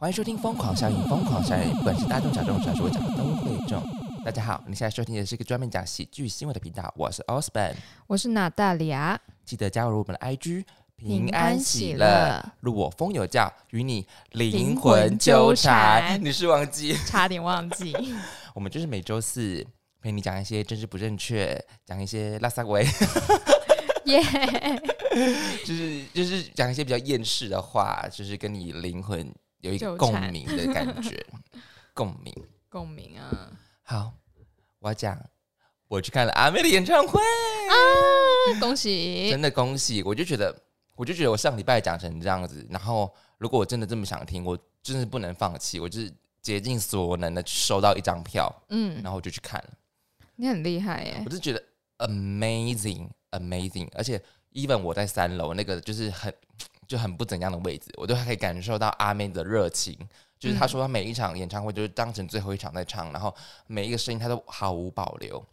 [0.00, 3.82] 欢迎收听《疯狂效应》，疯狂效应，不管是大众小众，只要是我讲的都会中。
[4.24, 7.74] 大家好，你现在收听的是一个专门讲喜剧新闻的频道，我是 Osborn，
[8.06, 10.64] 我是娜大利亚，记得加入我们的 IG，
[10.94, 16.00] 平安喜乐，入我风有教，与你灵灵魂魂纠纠缠。
[16.10, 16.94] 缠你是忘记？
[17.04, 17.92] 差点忘记。
[18.54, 19.66] 我们就是每周四
[20.00, 22.86] 陪你讲一些政治不正确，讲一些拉萨维，
[24.06, 24.22] 耶、
[25.66, 29.28] 就是就是讲一些比较厌世的话，就是跟你灵魂
[29.60, 31.24] 有一个共鸣的感觉，
[31.94, 32.34] 共鸣。
[32.68, 33.50] 共鸣啊！
[33.82, 34.12] 好，
[34.78, 35.18] 我要讲，
[35.88, 39.30] 我去看了阿妹的演唱会，啊，恭喜！
[39.30, 40.02] 真的恭喜！
[40.02, 40.54] 我就觉得，
[40.94, 49.70] 我就觉得我上礼拜讲成这样子，然后如果我真的这么想听，我真的不能放弃，我就是竭尽所能的去收到一张票，嗯，然后我就去看了，
[50.36, 51.30] 你很厉害耶我。
[51.30, 51.64] 就觉得
[51.98, 56.32] amazing amazing，而且 even 我在三楼那个就是很
[56.88, 59.96] 就很不怎样的位置，我都还可以感受到阿妹的热情。
[60.38, 63.34] 就是他说他每一场演唱会就是当成最后一场在唱，然后
[63.66, 65.44] 每一个声音他都毫无保留。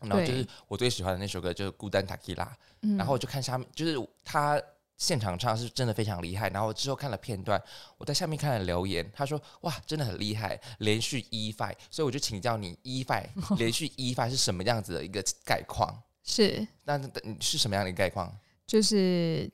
[0.00, 2.44] 然后就是我最喜欢的那首歌就是《孤单塔 q 拉》，
[2.82, 4.60] 嗯然后我就看下面，就是他
[4.96, 6.48] 现场唱是真的非常厉害。
[6.50, 7.60] 然后之后看了片段，
[7.96, 16.00] 我在下面看了留言，他说哇，真的很厉害，连续一 five，所以我就请教你一 five 连续 E five 是什么样子的一个概况？
[16.24, 17.00] 是那
[17.40, 18.36] 是什么样的概况？
[18.66, 19.50] 就是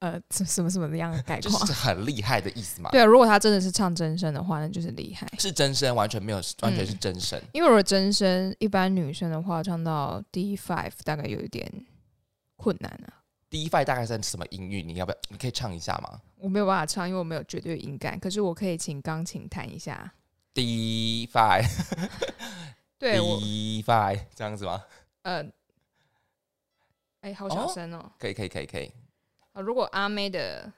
[0.00, 1.60] 呃，什什么什么的样的概况？
[1.60, 2.90] 就是很厉害的意思嘛？
[2.90, 5.26] 对啊，如果他真的是唱真声的话，那就是厉害。
[5.38, 7.40] 是真声，完全没有，完全是嗯真声。
[7.52, 11.70] 因为如果真声，一般女生的话，唱到 D five 大概有一点
[12.56, 13.22] 困难啊。
[13.50, 14.82] D five 大概是什么音域？
[14.82, 15.18] 你要不要？
[15.28, 16.20] 你可以唱一下吗？
[16.36, 18.18] 我没有办法唱，因为我没有绝对音感。
[18.18, 20.14] 可是我可以请钢琴弹一下。
[20.54, 21.68] D five，
[22.98, 24.82] 对我，第一 five 这样子吗？
[25.22, 25.44] 呃，
[27.20, 28.10] 哎、好小声哦。
[28.18, 28.90] 可以，可以，可以，可以。
[29.60, 30.72] 啊，如果阿妹的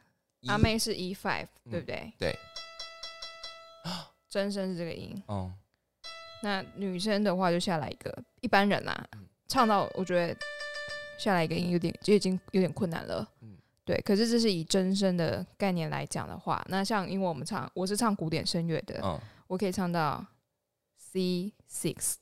[0.47, 2.12] 阿妹是 E five，嗯对不对？
[2.19, 2.38] 对。
[4.28, 5.52] 真声是这个音，嗯，
[6.42, 10.34] 那女生的话就下来一个，一般人啦，嗯唱到我觉得
[11.19, 13.28] 下来一个音有点就已经有点困难了。
[13.43, 20.25] 嗯对，可是这是以真声的概念来讲的话，那像因为我们唱我是唱古典声乐的，嗯，我可以唱到
[20.97, 22.14] C six，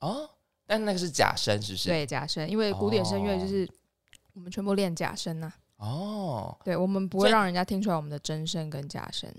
[0.00, 0.28] 哦，
[0.66, 1.88] 但那个是假声，是不是？。
[1.88, 3.66] 对假声，因为古典声乐哦就是
[4.34, 9.30] 我们全部练假声呐、哦，对我们不会让人家听出来我们的真声跟假声，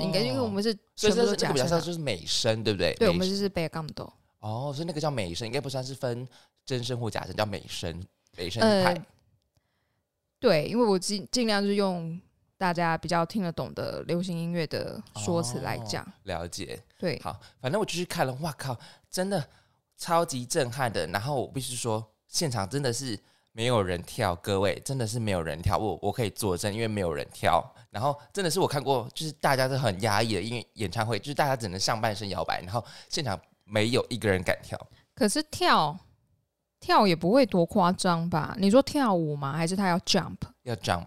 [0.00, 2.94] 应该因为我们是全部都是假声啊、就是美声，对不对？
[2.94, 4.10] 对，我美们就是贝杠斗。
[4.38, 6.26] 哦，所以那个叫美声，应该不算是分
[6.64, 8.02] 真声或假声，叫美声，
[8.36, 8.94] 美声派。，
[10.38, 12.20] 对，因为我尽尽量就是用
[12.56, 16.06] 大家比较听得懂的流行音乐的说辞来讲。
[16.24, 16.80] 了解。
[16.98, 18.78] 对，好，反正我就是看了，哇靠，
[19.10, 19.44] 真的
[19.96, 21.06] 超级震撼的。
[21.08, 23.18] 然后我必须说，现场真的是
[23.52, 27.62] 没有人跳，各位真的是没有人跳，我我可以作证，因为没有人跳。
[27.90, 34.78] 然后真的是我看过，就是大家都很压抑的，因为演唱会就是大家只能上半身摇摆，然后现场没有一个人敢跳。
[35.14, 35.94] 可是跳
[36.80, 38.56] 跳也不会多夸张吧？
[38.58, 39.52] 你说跳舞吗？
[39.52, 40.38] 还是他要 jump？
[40.62, 41.06] 要 jump，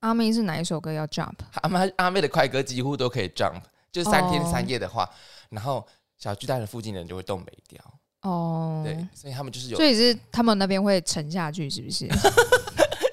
[0.00, 1.34] 阿妹是哪一首歌要 jump？
[1.60, 3.60] 阿妹阿妹的快歌几乎都可以 jump，
[3.92, 5.06] 就是三天哦三夜的话，
[5.50, 5.86] 然后
[6.16, 7.78] 小巨蛋的附近的人就会动没掉。
[8.22, 12.08] 哦，对，所以他们就是有所以是他们那边会沉下去，是不是？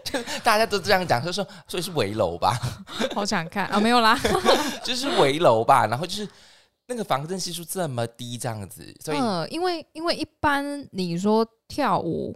[0.43, 2.57] 大家都这样讲，就说所以是围楼吧，
[3.13, 3.79] 好想看啊！
[3.79, 4.19] 没有啦，
[4.83, 6.27] 就是围楼吧，然后就是
[6.87, 12.35] 那个防震系数这么低，这样子，所以、嗯，因为因为一般你说跳舞，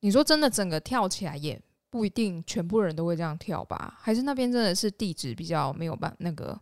[0.00, 3.98] 你说真的整个跳起来也不一定全部人都会这样跳吧？
[3.98, 6.58] 还是那边真的是地址比较没有办那个？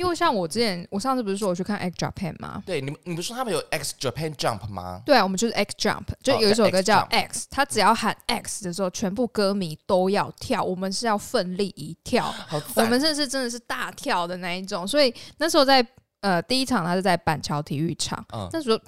[0.00, 2.62] 因为像我之前，我上次不是说我去看 X Japan 吗？
[2.64, 5.02] 对你们你不是说他们有 X Japan Jump 吗？
[5.04, 12.34] 对啊，我们就是 X Jump，就哦有一首歌叫 X 他只要喊 X 的时候，全部歌迷都要跳，我们是要奋力一跳，
[12.76, 14.88] 我，们这是真的是大跳的那一种。
[14.88, 15.86] 所以那时候在
[16.22, 18.80] 呃第一场，他是在板桥体育场，嗯那时候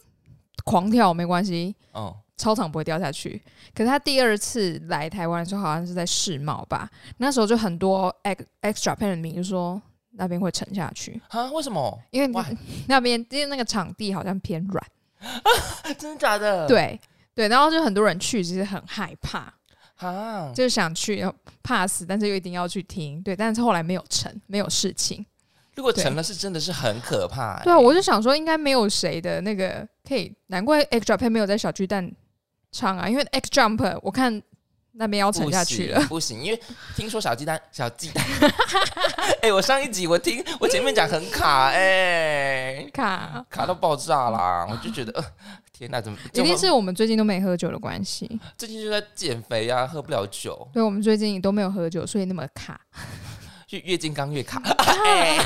[0.65, 3.43] 狂跳没关系，嗯，操场不会掉下去。
[3.75, 9.79] 可是他第二次来台湾的时候，好像是在世贸吧，那时候就很多 X X Japan 的迷就说
[10.13, 11.99] 那边会沉下去，啊，为什么？
[12.11, 12.45] 因为？
[12.87, 14.87] 那边因为那个场地好像偏软，
[15.99, 16.67] 真的假的？
[16.69, 17.01] 对
[17.35, 19.53] 对，然后就很多人去，其实很害怕，
[19.97, 21.25] 啊，就是想去，
[21.63, 25.25] 怕死，但是又一定要去听，对，但是后来没有成，没有事情。
[25.75, 27.65] 如果对成了是真的是很可怕、欸。
[27.65, 32.13] 对啊，我就想说，应该没有谁的那个可以，难怪 X Japan 没有在小巨蛋
[32.71, 34.43] 唱啊，因为 X Jump 我看
[34.95, 36.01] 那边要沉下去了。
[36.09, 36.61] 不行，因为
[36.95, 38.25] 听说小鸡蛋 小鸡蛋，
[39.43, 44.67] 哎、我上一集我听我前面讲很卡、哎，卡，卡到爆炸啦！
[44.71, 45.25] 我就觉得，呃，
[45.73, 48.41] 天哪，怎么一定是我们最近都没喝酒的关系。
[48.57, 52.81] 最近就在减肥啊，喝不了酒，对，我们最近都没有喝酒，所以那么卡。
[53.71, 54.61] 越越金刚越卡。
[55.05, 55.39] 哎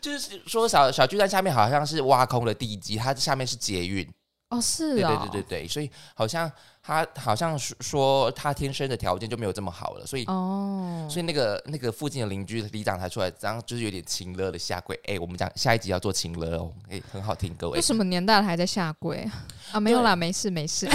[0.00, 4.06] 就是说小小巨蛋下面好像是挖空了地基，它下面是捷运。
[4.50, 6.50] 哦，是对啊、对对对对，所以好像
[6.82, 14.98] 他好像是说他天生的条件就没有这么好了，所以、哦，所以那个那个附近的邻居里长才出来，这样就是有点情乐的下跪。
[15.06, 17.82] 哎、我们讲下一集要做情乐哦，哎、很好听，各位为。
[17.82, 19.28] 什么年代了还在下跪
[19.70, 19.78] 啊？
[19.78, 20.88] 没有啦，没事没事，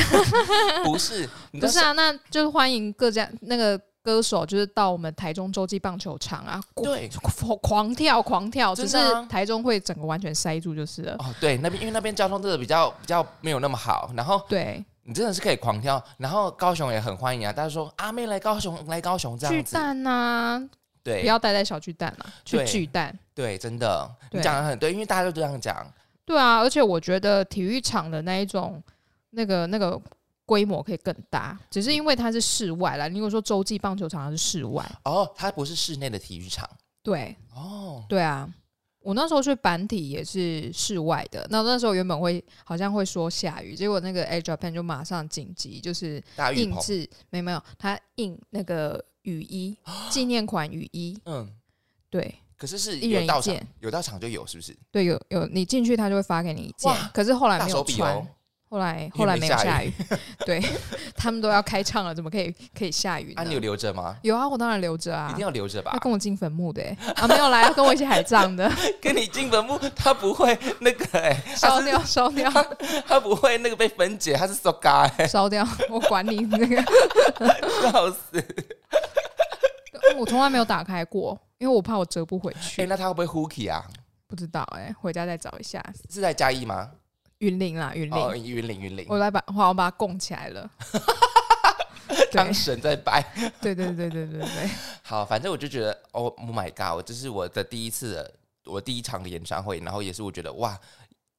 [0.84, 7.10] 不是，不是啊，那就是欢迎各家那个歌手，就是到我们台中洲际棒球场啊，对。
[7.22, 8.98] 狂狂跳狂跳，只是
[9.30, 11.16] 台中会整个完全塞住就是了。
[11.20, 23.18] 哦，对，那边因为那边交通真的比较比较没有那么好，然后对，你真的是可以狂跳，然后高雄也很欢迎啊，大家说阿妹来高雄，来高雄这样子，蛋呐、不对要待在小巨蛋啊，去巨蛋。
[23.34, 25.86] 对，真的，你讲的很对，因为大家都这样讲，
[26.26, 28.82] 对啊，而且我觉得体育场的那一种
[29.32, 30.00] 那个那个
[30.54, 33.08] 规模可以更大，只是因为它是室外啦。
[33.08, 36.70] 你如果说洲际棒球场它是室外，哦，它不是室内的体育场，
[37.02, 37.36] 对。
[37.56, 38.48] 哦，对啊。
[39.00, 46.24] 我那时候去板体也是室外的，那那时候原本会好像会说下雨，结果那个 A Japan 就马上紧急就是
[46.56, 49.76] 印制，没有没有，他印那个雨衣，
[50.12, 51.50] 纪念款雨衣，嗯，
[52.12, 52.36] 对。
[52.56, 54.74] 可是是一人到件，有到场就有，是不是？
[54.90, 58.26] 对，有有你进去他就会发给你一件，可是后来没有穿，哦，
[58.74, 59.94] 后来后来没有下雨，
[60.48, 60.60] 对
[61.16, 63.42] 他们都要开唱了，怎么可以可以下雨呢？
[63.42, 64.18] 啊，你有留着吗？
[64.24, 68.68] 有啊，我当然留着啊一定，要留着吧要，跟我进坟墓的欸啊，没有来要跟我一起海葬的，
[69.00, 72.50] 跟你进坟墓，他不会那个哎，烧掉烧掉
[73.06, 76.82] 他不会那个被分解，他是 so guy，烧掉，我管你那个，
[77.84, 78.44] 笑死！
[80.18, 83.86] 我从来没有打开过，因为我怕我折不回去哎，去，那他会不会 hooky 啊？
[84.26, 85.80] 不知道哎，回家再找一下。
[86.12, 86.90] 是在嘉义吗？
[87.44, 90.70] 云林啦，云林，哦，云林云林，我来把，好，我把它供起来了。
[92.08, 92.26] 对。
[92.32, 93.22] 当神在拜。
[93.60, 94.70] 对对对对对对，
[95.04, 98.34] 好，反正我就觉得，Oh my god，这是我的第一次的，
[98.66, 100.80] 我第一场的演唱会，然后也是我觉得哇，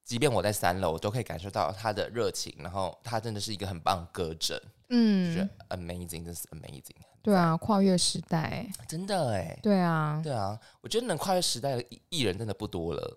[0.04, 4.58] 即便我在三楼，我都可以感受到他的热情，然后他真的是一个很棒的歌者，
[4.88, 13.16] 就觉嗯，amazing，真是 amazing，对啊，跨越时代，真的哎，对啊，对啊，我觉得能跨越时代的艺艺人真的不多了。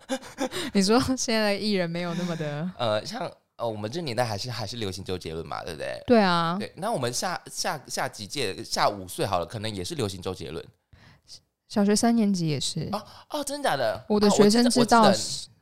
[0.74, 6.02] 你说现在的艺人没有那么的，呃，像呃，我们这年代还是还是流行周杰伦嘛，对不对？
[6.06, 10.64] 对啊，对，那我们下下下几届下五岁好了，可能也是流行周杰伦
[11.68, 14.04] 小学三年级也是，哦哦，真的假的？
[14.08, 15.12] 我的哦学生知道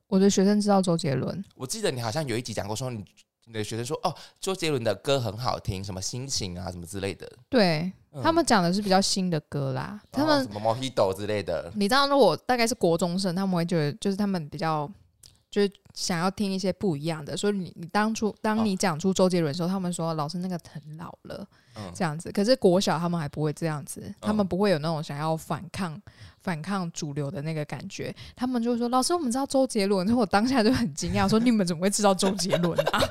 [0.08, 3.04] 我的学生知道周杰伦，我记得你好像有一集讲过，说你
[3.46, 7.30] 你的学生说哦，周杰伦的歌很好听，什么心情啊，什么之类的。
[7.48, 8.22] 对嗯。
[8.22, 14.90] 他们讲的是比较新的歌啦，他哦们什么 Mojito 之类的，你知道，如果大概是国中生，他们会觉得就是他们比较
[15.50, 21.46] 就是想要听一些不一样的，所以你你当初当哦你讲出周杰伦的时候，他们说老师那个很老了
[21.76, 22.30] 嗯，这样子。
[22.32, 26.00] 可是国小他们还不会这样子，他们嗯不会有那种想要反抗
[26.42, 33.02] 反抗主流的那个感觉，他们就会说老师我们知道周杰伦，然后我当下就很惊讶，说你们怎么会知道周杰伦啊？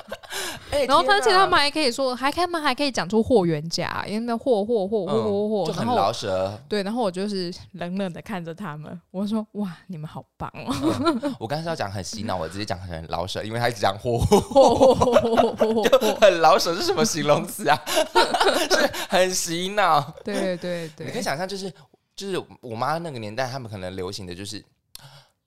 [0.72, 6.56] 哎然后而且他们还可以说，还他们还可以讲出霍元甲，因为那霍霍霍霍霍霍，就很老舌。
[6.70, 11.36] 对，然后我就是冷冷的看着他们，我说哇，你们好棒哦！
[11.40, 16.20] 我刚才是要讲很洗脑，我直接讲很老舌，因为他一直讲火，嚯嚯嚯嚯嚯嚯！
[16.20, 17.82] 很老舌是什么形容词啊？
[18.70, 20.14] 是很洗脑。
[20.24, 21.72] 对对对你可以，想象，就是
[22.20, 24.62] 就是我妈那个年代，他们可能流行的就是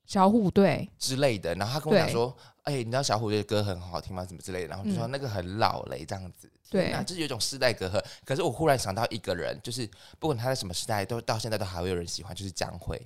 [0.07, 4.25] 小虎队，之类的，然后他跟我讲说，哎、你知道小虎队的歌很好听吗？
[4.25, 6.49] 什么之类的，然后就说嗯那个很老嘞，这样子。
[6.71, 8.03] 对那就是有一种世代隔阂。
[8.25, 9.87] 可是我忽然想到一个人，就是
[10.17, 12.99] 不管他在什么时代，都到现在都还会有人喜欢，就是江蕙。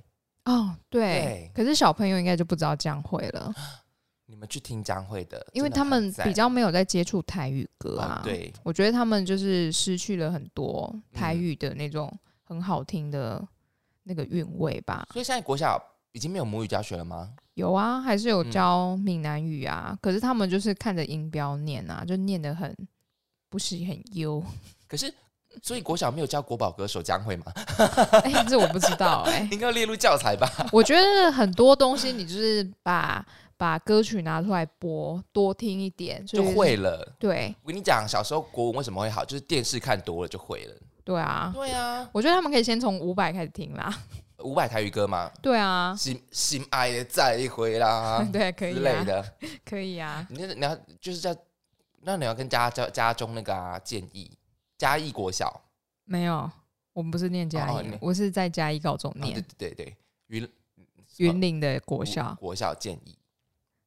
[0.46, 1.52] 哦，对对。
[1.54, 3.52] 可是小朋友应该就不知道江蕙了，
[4.24, 8.24] 你们去听江蕙的，因为他们比较没有在接触台语歌啊哦。
[8.24, 12.10] 对，我觉得他们就是失去了很多台嗯语的那种
[12.44, 13.46] 很好听的
[14.08, 15.06] 那个韵味吧。
[15.12, 15.78] 所以现在国小
[16.12, 17.30] 已经没有母语教学了吗？
[17.54, 22.74] 有啊，还是有嗯教闽南语啊，可是他们就是看着音标念啊，就念得很
[23.50, 24.42] 不是很优。
[24.88, 25.12] 可是，
[25.62, 27.52] 所以国小没有教国宝歌手江蕙吗？
[28.24, 30.48] 哎、这我不知道哎、 应该要列入教材吧？
[30.72, 36.76] 我觉得很多东西你就是把把歌曲拿出来播，多听一点就会。
[36.76, 37.16] 了。
[37.18, 40.74] 对我跟你讲，小时候国文为什么会好，就是电视看多了就会了。
[41.08, 43.90] 对啊，对啊，我觉得他们可以先从五百开始听啦。
[44.40, 48.22] 五百台语歌嘛，对啊，心心爱的再一回啦。
[48.30, 49.32] 对，可以之类啊，的。
[49.64, 50.24] 可以啊。
[50.28, 51.34] 你那你要就是叫，
[52.02, 54.30] 那你要跟家家家中那个啊建议？
[54.76, 55.62] 嘉义国小，
[56.04, 56.50] 没有，
[56.92, 59.84] 我们不是念嘉义，哦我是在嘉义高中哦对念、对对。
[59.86, 59.96] 对，
[60.26, 60.48] 云
[61.16, 63.16] 云林的国小，国小建议。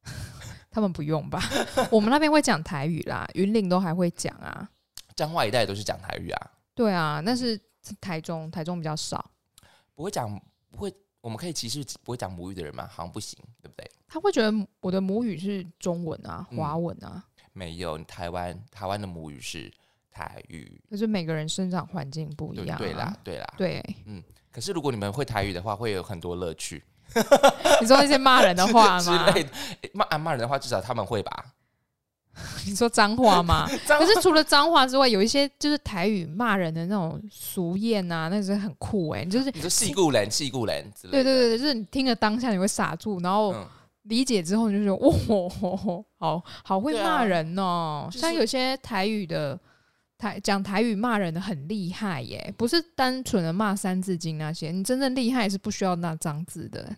[0.72, 1.40] 他们不用吧？
[1.88, 4.68] 我们那边会讲台语啦，云林都还会讲啊。
[5.14, 7.60] 彰化一带都是讲台语啊，对啊，但是
[8.00, 9.30] 台中，台中比较少。
[9.94, 10.28] 不会讲
[10.70, 12.88] 不会，我们可以歧视不会讲母语的人吗？
[12.90, 13.90] 好像不行，对不对？
[14.08, 19.72] 他会觉得我的母语是中文啊，嗯华文啊，没有，台湾台湾的母语是
[20.10, 22.78] 台语，可是每个人生长环境不一样、啊。
[22.78, 23.54] 对对啦，对啦。
[23.56, 26.82] 对，嗯可是如果你们会台语的话，会有很多乐趣
[27.80, 29.28] 你说那些骂人的话之吗？
[29.32, 29.50] 类的。
[29.92, 31.54] 骂啊骂人的话，至少他们会吧？
[32.66, 33.68] 你说脏话吗？
[33.86, 41.24] 可是除了脏话之外，有一些就是台语骂人的那种俗谚啊，那是很酷哎、你就是你说戏故人、戏故人之类的。
[41.24, 43.66] 对对对，就是你听了当下你会傻住，然后嗯，
[44.04, 48.06] 理解之后你就觉得哇， 好好会骂人哦。
[48.10, 49.58] 就是像有些台语的
[50.16, 56.94] 台讲台语骂人的很厉害耶，不是单纯的骂三字经那些，你真正厉害是不需要那脏字的。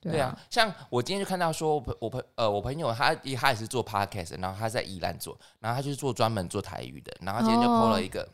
[0.00, 0.12] 对啊。
[0.12, 8.28] 对啊，，像我今天就看到说，我朋我朋呃我朋友他也他也是做 podcast，然后他在宜兰做，然后他就是做专门做台语的，然后今天就 PO 了一个、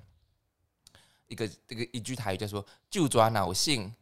[1.28, 3.92] 一个这个一句台语，叫说“就抓脑性，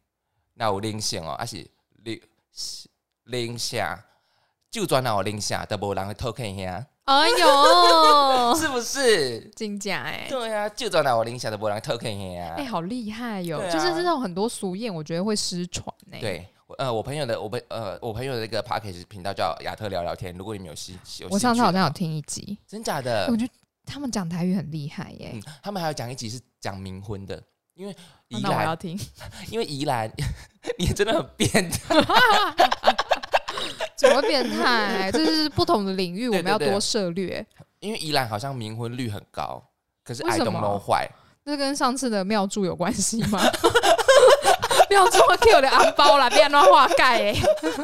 [0.53, 1.67] 那有灵性哦，而且
[2.03, 2.21] 灵
[3.23, 4.05] 灵下
[4.69, 9.39] 就抓脑灵下，都无人会偷看呀，哎呦， 是不是？
[9.55, 10.27] 真假哎。
[10.29, 12.53] 对啊，就抓脑灵下都无人偷看呀。
[12.57, 23.53] 哎、好厉害哟、就是这种很多俗谚，我觉得会失传呢、，对，我呃，我朋友的我朋呃我朋友的那个 podcast 频道叫亚特聊聊天，如果你们有兴有我上次好像有听一集，真假的，我觉得
[23.85, 27.41] 他们讲台语很厉害耶、嗯，他们还有讲一集是讲冥婚的，
[27.75, 27.95] 因为哦
[28.29, 28.99] 宜那我要，听，
[29.51, 30.11] 因为宜兰，
[30.79, 31.95] 你真的很变态。
[33.95, 35.11] 怎么会变态？
[35.13, 37.45] 这是不同的领域，我对对对们要多涉略。
[37.79, 39.63] 因为宜兰好像冥婚率很高，
[40.03, 41.07] 可是 I don't 么 know why。
[41.45, 43.39] 这跟上次的庙祝有关系吗？
[44.89, 47.35] 庙祝给我的红包啦，变乱化盖哎，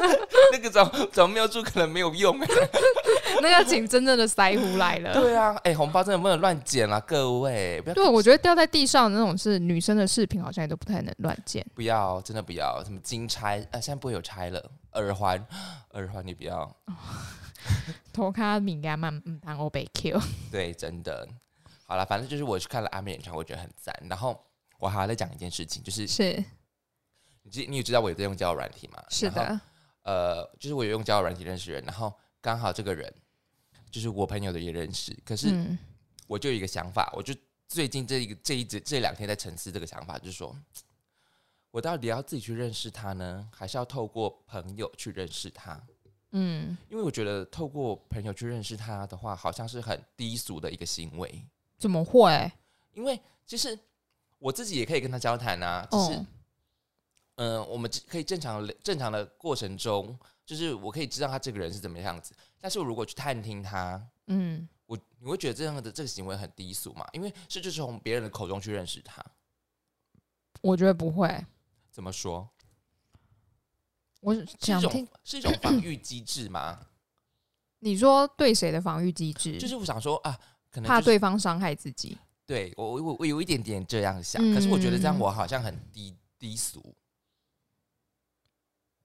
[0.52, 2.38] 那个找找妙祝可能没有用。
[3.40, 5.12] 那要请真正的腮胡来了。
[5.14, 11.64] 对啊，哎、红包真的不能乱捡啦，各位不要对，我觉得掉在地上的那种是女生的饰品，好像也都不太能乱捡。
[11.74, 12.82] 不要，真的不要。
[12.84, 15.44] 什么金钗啊，现在不会有钗了，耳环，
[15.94, 16.70] 耳环你不要。
[18.12, 21.26] 头卡敏感慢嗯当我被 Q，对，真的。
[21.86, 23.94] 好了，反正就是我去看了阿妹演唱会，我觉得很赞。
[24.08, 24.38] 然后
[24.78, 26.44] 我还要再讲一件事情，就是是
[27.42, 29.02] 你知你也知道我有在用交友软体嘛？
[29.08, 29.60] 是的，
[30.02, 33.12] 呃，就是我有用交友软体认识人，然后刚好这个人
[33.90, 35.78] 就是我朋友的也认识，可是嗯
[36.26, 37.34] 我就有一个想法，我就
[37.68, 40.56] 最近这一个这一这这两天在沉思这个想法，就是说
[41.70, 45.80] 我到底要自己去认识他呢，还是要透过朋友去认识他？
[46.34, 51.44] 嗯，因为我觉得透过朋友去认识他的话，好像是很低俗的一个行为，
[51.78, 52.50] 怎么会？
[52.94, 53.78] 因为其实
[54.38, 56.26] 我自己也可以跟他交谈啊，只是哦，
[57.36, 62.34] 嗯、呃我们可以正常的正常的过程中，就是我可以知道他这个人是怎么样子。
[62.60, 67.06] 但是我如果去探听他，嗯，我你会觉得这样的这个行为很低俗嘛？
[67.12, 69.24] 因为是就是从别人的口中去认识他。
[70.60, 71.44] 我觉得不会。
[71.90, 72.48] 怎么说？
[74.20, 76.78] 我想听是一种防御机制吗？
[77.80, 79.58] 你说对谁的防御机制？
[79.58, 80.38] 就是我想说啊，
[80.70, 82.16] 可能、怕就是、对方伤害自己。
[82.46, 86.94] 对我我我有一点点这样想，嗯可是我觉得这样我好像很低低俗。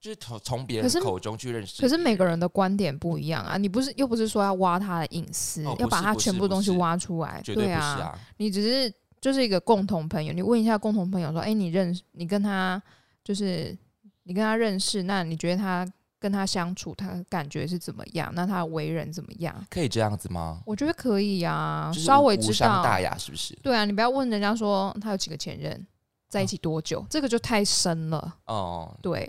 [0.00, 12.80] 就是从从别人口中去认识可是每个人的观点不一样啊，你不是又不是说要挖他的隐私，哦要把他全部东西挖出来，绝对啊，啊，你只是就是一个共同朋友，你问一下共同朋友说，哎、你认识你跟他
[13.24, 13.76] 就是
[14.22, 15.86] 你跟他认识，那你觉得他
[16.20, 18.30] 跟他相处，他感觉是怎么样？
[18.34, 19.54] 那他为人怎么样？
[19.70, 20.60] 可以这样子吗？
[20.64, 22.82] 我觉得可以啊，就是稍微知道。
[22.82, 23.56] 大雅，是不是？
[23.62, 25.86] 对啊，你不要问人家说他有几个前任，
[26.28, 28.34] 在一起多久，这个就太深了。
[28.46, 29.28] 哦、对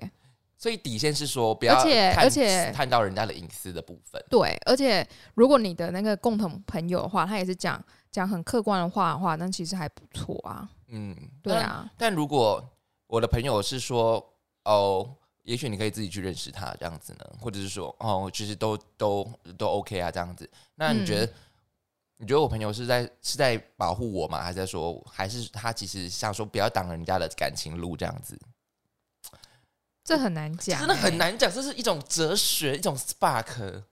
[0.59, 4.23] 所以底线是说不要而且探而且探到人家的隐私的部分。
[4.29, 10.69] 对，而且如果你的那个共同朋友的话，他也是讲讲很客观的话的话，那其实还不错啊。
[10.89, 12.11] 嗯，对啊，但。
[12.11, 12.63] 但如果
[13.07, 14.23] 我的朋友是说，
[14.65, 15.09] 哦，
[15.43, 19.25] 也许你可以自己去认识他这样子呢，或者是说，哦，其实都都
[19.57, 20.47] 都 OK 啊，这样子。
[20.75, 21.25] 那你觉得？
[21.25, 21.33] 嗯
[22.21, 24.41] 你觉得我朋友是在是在保护我吗？
[24.41, 28.37] 还是在说，还是他其实想说不要挡人家的感情路这样子？
[30.09, 31.17] 这很难讲、真的很欸。
[31.17, 33.83] 难讲，这是一种哲学，一种 spark。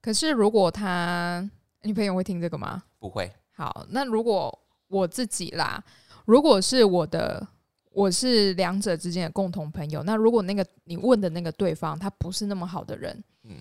[0.00, 1.50] 可是如果他，
[1.82, 2.84] 女朋友会听这个吗？
[3.00, 4.56] 不会，好，那如果
[4.86, 5.82] 我自己啦，
[6.24, 7.44] 如果是我的，
[7.90, 13.56] 我是两者之间的共同朋友，那如果那个你问的那个对方他不是那么好的人，嗯，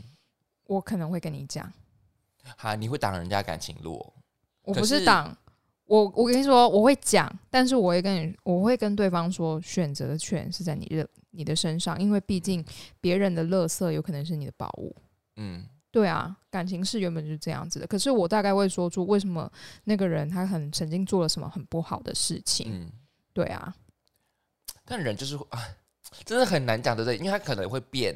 [0.65, 1.73] 我可能会跟你讲，
[2.55, 4.13] 好，你会挡人家感情路哦、
[4.65, 5.35] 我不是挡。
[5.87, 12.63] 我我跟你说，我会讲，但是我会跟你，我会跟对方说，选择的权是在你的你的身上，因为毕竟
[13.01, 14.95] 别人的垃圾有可能是你的宝物。
[15.37, 17.87] 嗯，对对啊，感情是原本就是这样子的。
[17.87, 19.51] 可是我大概会说出为什么
[19.85, 22.67] 那个人他很曾经做了什么很不好的事情。
[22.69, 22.91] 嗯，
[23.33, 23.73] 对啊，
[24.85, 25.59] 但人就是啊，
[26.25, 27.17] 真的很难讲，对不对？
[27.17, 28.15] 因为他可能会变，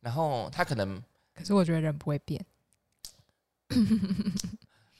[0.00, 1.00] 然后他可能
[1.32, 2.44] 可是我觉得人不会变。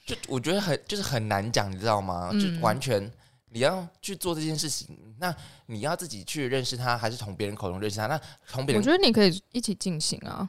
[0.05, 2.29] 就我觉得很就是很难讲，你知道吗？
[2.33, 3.11] 就嗯完全
[3.49, 5.35] 你要去做这件事情，那
[5.65, 8.05] 你要自己去认识他，还是从别人口中认识他？
[8.05, 10.47] 那从别人我觉得你可以一起进行啊。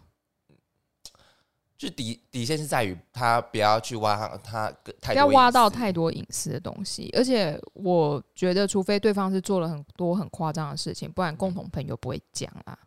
[1.78, 12.78] 就底底线是在于他不要去挖他他太不要挖到太多隐私的东西，而且我觉得，除非对方是做了很多很夸张的事情，不然共同朋友不会讲啊。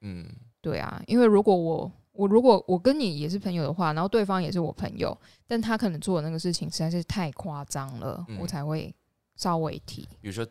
[0.00, 0.26] 嗯
[0.62, 8.92] 对啊，因为如果我我如果我跟你也是朋友的话，然后对方也是我朋友，但他可能做的那个事情实在是太夸张了，嗯我才会
[9.36, 10.02] 稍微提。
[10.20, 10.44] 比如说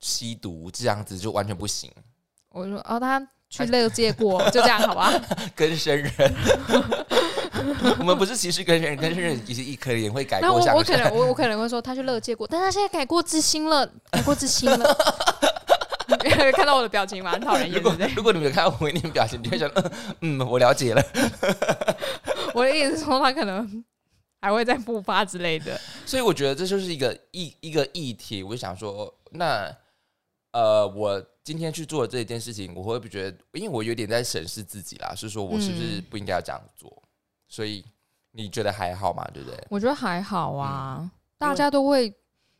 [0.00, 1.88] 吸毒这样子就完全不行，
[2.48, 5.12] 我说哦，他去乐界过，就这样好吧？
[5.54, 6.12] 跟生人。
[8.00, 10.58] 我们不是歧视跟生人，跟生人也是一可能会改那我。
[10.58, 14.84] 我可能我我可能会说他去乐界过，但他现在改过自新了，改过自新了。
[16.52, 17.40] 看到我的表情蛮？
[17.40, 18.14] 讨人厌，如果对不对？
[18.16, 19.68] 如果你们有看到我一点表情，你会想，
[20.20, 21.02] 嗯，嗯我了解了。
[22.54, 23.84] 我的意思是说，他可能
[24.40, 25.80] 还会再复发之类的。
[26.06, 28.42] 所以我觉得这就是一个议一个议题。
[28.42, 29.70] 我就想说，那
[30.52, 37.02] 呃，我今天去做这一件事情，我会不会觉得，因为我有点在审视自己啦，是说我是不是嗯不应该要这样做？
[37.48, 37.84] 所以
[38.30, 39.28] 你觉得还好嘛？
[39.34, 39.58] 对不对？
[39.68, 42.14] 我觉得还好啊，嗯大家都会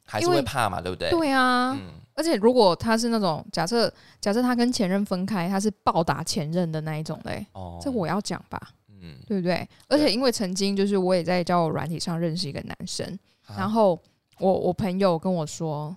[0.04, 0.80] 还是会怕嘛？
[0.80, 1.10] 对不对？
[1.10, 1.70] 对啊。
[1.78, 9.68] 嗯，而且如果他是那种假设，假设他跟前任分开，他是暴打前任的那一种嘞，哦，这我要讲吧，嗯，对不对？
[9.88, 13.06] 而且因为曾经就是我也在交友软体上认识一个男生，
[13.46, 14.00] 啊然后
[14.38, 15.96] 我我朋友跟我说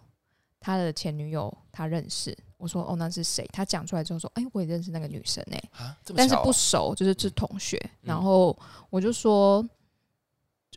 [0.59, 3.47] 他的前女友他认识，我说哦那是谁？
[3.53, 7.77] 他讲出来之后说，哎、我也认识那个女生哎、啊，但是不熟，就是是同学。
[8.01, 8.57] 嗯然后
[8.89, 9.63] 我就说，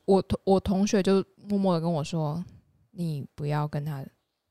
[0.05, 2.45] 我同我同学就默默的跟我说，
[2.91, 4.05] 你不要跟他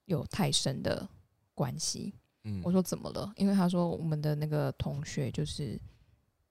[0.10, 1.08] 有太深的
[1.56, 2.14] 关系。
[2.44, 3.32] 嗯我说怎么了？
[3.36, 5.80] 因为他说我们的那个同学就是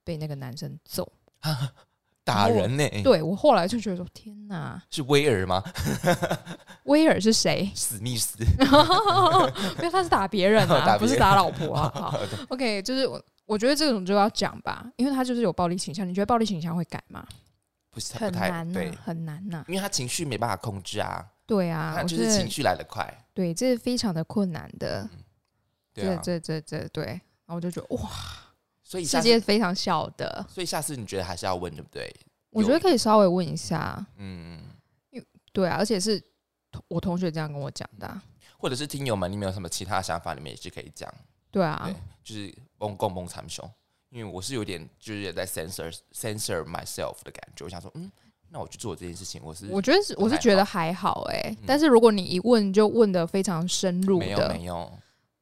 [0.04, 1.10] 被那个男生揍。
[2.24, 5.62] 打人呢、对我后来就觉得说，天哪，是威尔吗？
[6.84, 7.68] 威尔是谁？
[7.74, 11.90] 史密斯，因为他是打别人啊，人不是打老婆啊。
[11.94, 16.06] 好，OK，就是我我觉得这种就要讲吧，因为他就是有暴力倾向。
[16.06, 17.26] 你觉得暴力倾向会改吗？
[17.90, 25.08] 不是很难呐、对，很难呐、因为他情绪没办法控制啊，对啊，就是情绪来得快，对，这是非常的困难的。
[25.94, 28.10] 对啊，这这这这对，然后我就觉得哇，
[28.82, 32.12] 所以下次界非常小的，所以下次你觉得还是要问对不对？
[32.50, 34.04] 我觉得可以稍微问一下。
[34.16, 34.60] 嗯，
[35.52, 36.20] 对啊，而且是
[36.88, 38.20] 我同学这样跟我讲的啊、
[38.58, 41.08] 或者是听友们，你们有什么其他想法，你们也是可以讲，
[41.52, 43.70] 对啊对，就是翁共翁参雄，
[44.08, 48.10] 因为我是有点就是也在 censor censor myself 的感觉，我想说，嗯，
[48.50, 54.90] 那我去做这件事情，我是我觉得是我是觉得还好哎、嗯但是如果你一问就问的非常深入没有的，没有，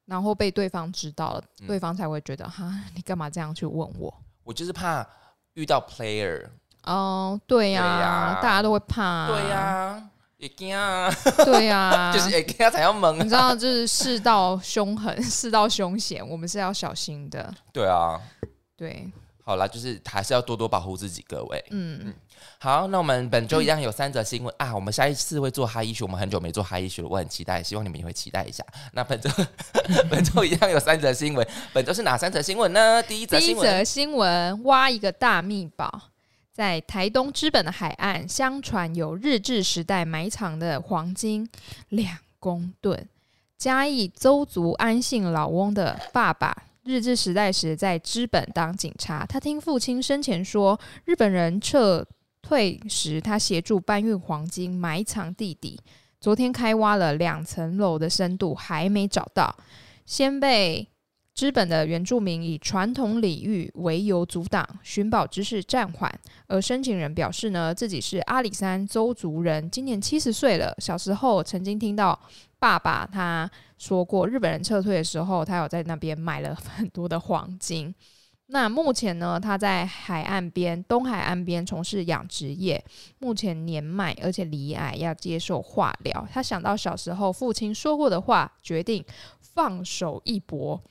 [0.05, 4.13] 然后被对方知道了，嗯对方才会觉得哈，你干嘛这样去问我？
[4.43, 5.07] 我就是怕
[5.53, 6.45] 遇到 player，
[6.83, 11.09] 哦，对呀、对呀大家都会怕、对呀、也惊啊，
[11.45, 17.53] 对呀、 就是也惊才要猛你知，道，就是世道凶狠，世道凶险，我们是要小心的。
[17.73, 18.19] 对啊，
[18.75, 19.09] 对，
[19.43, 21.65] 好啦，就是还是要多多保护自己，各位。
[21.71, 22.13] 嗯嗯，
[22.59, 24.73] 好，那我们本周一样有三则新闻、啊。
[24.73, 28.63] 我们下一次会做哈医学，我们很久没做哈医学了，我很期待，希望你们也会期待一下。
[28.93, 29.29] 那本周
[30.09, 33.01] 本周一样有三则新闻，本周是哪三则新闻呢？
[33.03, 36.01] 第一则第一新闻，则新闻：挖一个大秘宝，
[36.51, 41.47] 在台东知本的海岸，相传有日治时代埋藏的黄金
[41.89, 43.07] 两公吨。
[43.57, 52.05] 嘉义邹族安姓老翁的爸爸，日治时代时在知本当警察，他听父亲生前说，日本人撤
[52.47, 55.77] 退时，他协助搬运黄金，埋藏地底。
[56.21, 59.53] 昨天开挖了两层楼的深度，还没找到，
[60.05, 60.87] 先被
[61.35, 66.09] 知本的原住民以传统礼遇为由阻挡寻宝之事暂缓，
[66.47, 70.73] 而申请人表示呢，自己是阿里山邹族人，今年七十岁了。
[70.77, 72.17] 小时候曾经听到
[72.59, 77.93] 爸爸他说过，日本人撤退的时候，他有在那边买了很多的黄金。
[78.49, 82.81] 那目前呢，他在海岸边东海岸边从事养殖业，
[83.19, 86.27] 目前年迈而且离癌，要接受化疗。
[86.31, 89.03] 他想到小时候父亲说过的话，决定
[89.41, 90.81] 放手一搏，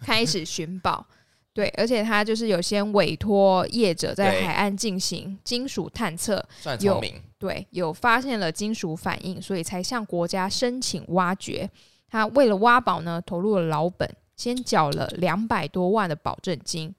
[0.00, 1.06] 开始寻宝。
[1.52, 11.68] 对，而且他就是有先委托业者在海岸进行金属探测，算聪明，对，有发现了金属反应，所以才向国家申请挖掘。
[12.08, 14.08] 他为了挖宝呢，投入了老本，
[14.40, 16.94] 先缴了两百多万的保证金。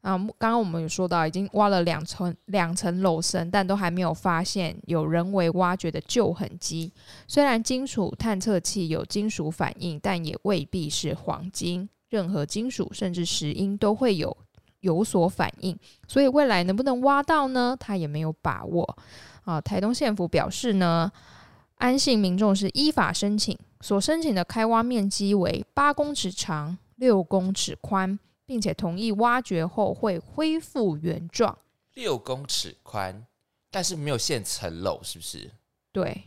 [0.00, 6.92] 啊，刚刚我们有说到，已经挖了两层两层楼深，但都还没有发现有人为挖掘的旧痕迹。
[7.28, 11.88] 虽然金属探测器有金属反应，但也未必是黄金。
[12.08, 14.36] 任何金属甚至石英都会有
[14.80, 17.76] 有所反应，所以未来能不能挖到呢？
[17.78, 18.96] 他也没有把握。
[19.44, 21.12] 啊，台东县府表示呢，
[21.80, 28.18] 安信民众是依法申请，所申请的开挖面积为八公尺长、六公尺宽。
[28.50, 31.56] 并且同意挖掘后会恢复原状，
[31.94, 33.24] 六公尺宽，
[33.70, 35.48] 但是没有现层楼，是不是？
[35.92, 36.24] 对，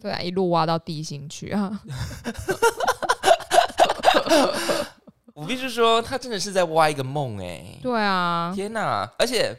[0.00, 1.80] 对啊，一路挖到地心去啊！
[5.34, 7.78] 我必须说，他真的是在挖一个梦哎！
[7.80, 9.08] 对啊，天哪！
[9.16, 9.56] 而且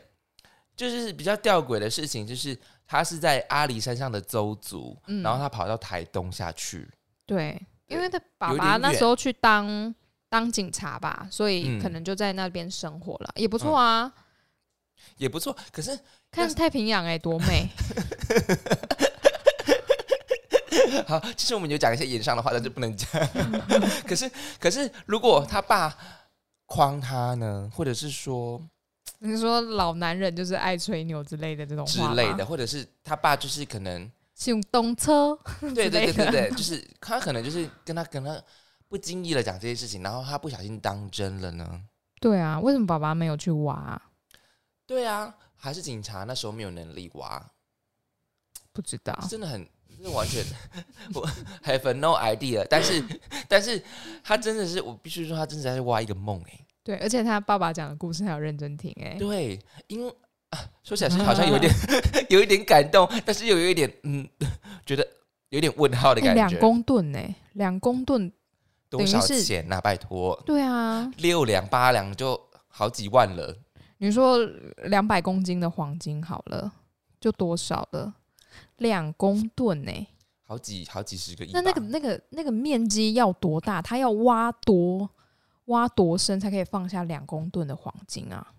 [0.76, 2.60] 就是比较吊诡的事情，就是
[2.94, 6.88] 他是在阿里山上的邹族，然后他跑到台东下去。
[7.26, 9.94] 对，因为他爸爸那时候去当。
[10.30, 14.12] 当警察吧，所以可能就在那边生活了，也不错啊，
[15.18, 15.56] 也不错。
[15.72, 15.96] 可是
[16.32, 17.70] 看太平洋哎，多美！
[21.06, 23.08] 好，其实我们有讲一些言上的话，但是不能讲。
[24.10, 25.96] 可是，可是如果他爸
[26.66, 28.60] 诓他呢，或者是说，
[29.24, 34.12] 你说老男人就是爱吹牛之类的这种之类的，或者是他爸就是可能
[34.46, 35.38] 用动车，
[35.74, 38.40] 对对对对对，就是他可能就是跟他跟他。
[38.90, 41.82] 不经意的讲这些事情，然后他不小心当真了呢？
[42.22, 44.00] 对啊，为什么爸爸没有去挖？
[44.86, 47.44] 对啊，还是警察那时候没有能力挖？
[48.72, 50.46] 不知道，真的很，真的完全
[51.16, 51.28] 我
[51.64, 52.64] have no idea。
[52.70, 53.04] 但是，
[53.48, 53.84] 但是
[54.24, 56.63] 他真的是，我必须说，他真的在挖一个梦哎。
[56.84, 59.16] 对，而且他爸爸讲的故事还有认真听哎。
[59.18, 60.14] 对，因为
[60.50, 61.74] 啊，说起来是好像有一点
[62.30, 64.28] 有一点感动，但是又有一点嗯，
[64.86, 65.08] 觉得
[65.50, 66.48] 有点问号的感觉。
[66.48, 67.20] 两公吨呢？
[67.54, 68.32] 两公吨。
[68.90, 69.82] 多少钱呐？
[69.82, 73.58] 拜托，对啊，六两八两就好几万了。
[73.98, 74.38] 你说
[74.84, 76.72] 两百公斤的黄金好了，
[77.20, 78.14] 就多少了？
[78.78, 80.08] 两公吨呢？
[80.44, 81.50] 好几好几十个亿。
[81.54, 83.82] 那那个那个那个面积要多大？
[83.82, 85.10] 它要挖多
[85.66, 88.54] 挖多深才可以放下两公吨的黄金啊？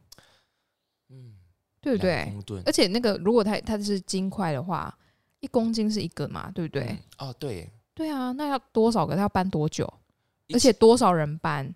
[1.09, 1.35] 嗯，
[1.81, 2.33] 对不对？
[2.65, 4.97] 而且那个如果它它是金块的话，
[5.41, 6.51] 一公斤是一个嘛？
[6.51, 6.99] 对不对？
[7.19, 9.15] 哦，对，对啊，那要多少个？
[9.15, 9.93] 它要搬多久？
[10.53, 11.75] 而且多少人搬？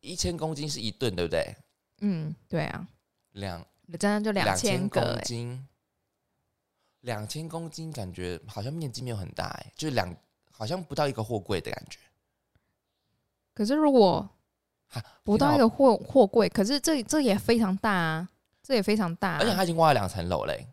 [0.00, 1.56] 一千公斤是一吨，对不对？
[2.00, 2.88] 嗯，对啊。
[3.32, 3.64] 两，
[3.98, 5.66] 真的就两千公斤。
[7.00, 10.14] 两千公斤感觉好像面积没有很大，哎，就是两，
[10.52, 11.98] 好像不到一个货柜的感觉。
[13.54, 14.28] 可是如果
[15.24, 18.28] 不到一个货货柜，可是这这也非常大啊，
[18.62, 19.38] 这也非常大。
[19.38, 20.66] 而且它已经挖了两层楼嘞。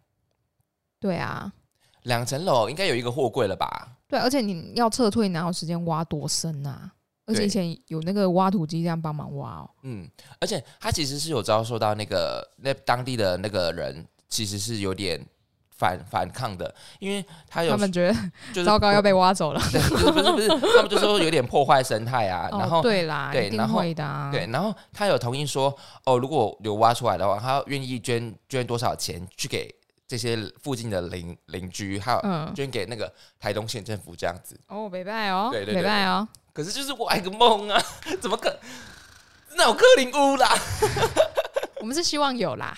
[0.99, 1.51] 对啊，
[2.03, 3.97] 两层楼应该有一个货柜了吧？
[4.07, 6.91] 对，而且你要撤退，哪有时间挖多深啊？
[7.25, 9.69] 而且以前有那个挖土机这样帮忙挖哦。
[9.83, 15.23] 嗯，而且他其实是有遭受到那个那当地的那个人，其实是有点
[15.79, 18.13] 反 反抗的，因为他有他们觉
[18.53, 22.49] 得糟糕要被挖走了，不是不是不是，他们就说有点破坏生态啊。
[22.51, 29.73] 然后对啦，对，然后对，然后他有同意说，哦，如果有挖出来的话，他愿意捐捐多少钱去给
[30.05, 32.21] 这些附近的邻邻居，还有
[32.53, 34.59] 捐给那个台东县政府这样子。
[34.67, 36.27] 哦，北拜哦，对对北拜哦。
[36.51, 37.81] 可是就是我爱个梦啊，
[38.19, 38.53] 怎么可
[39.55, 40.49] 脑壳灵屋啦？
[41.79, 42.77] 我们是希望有啦，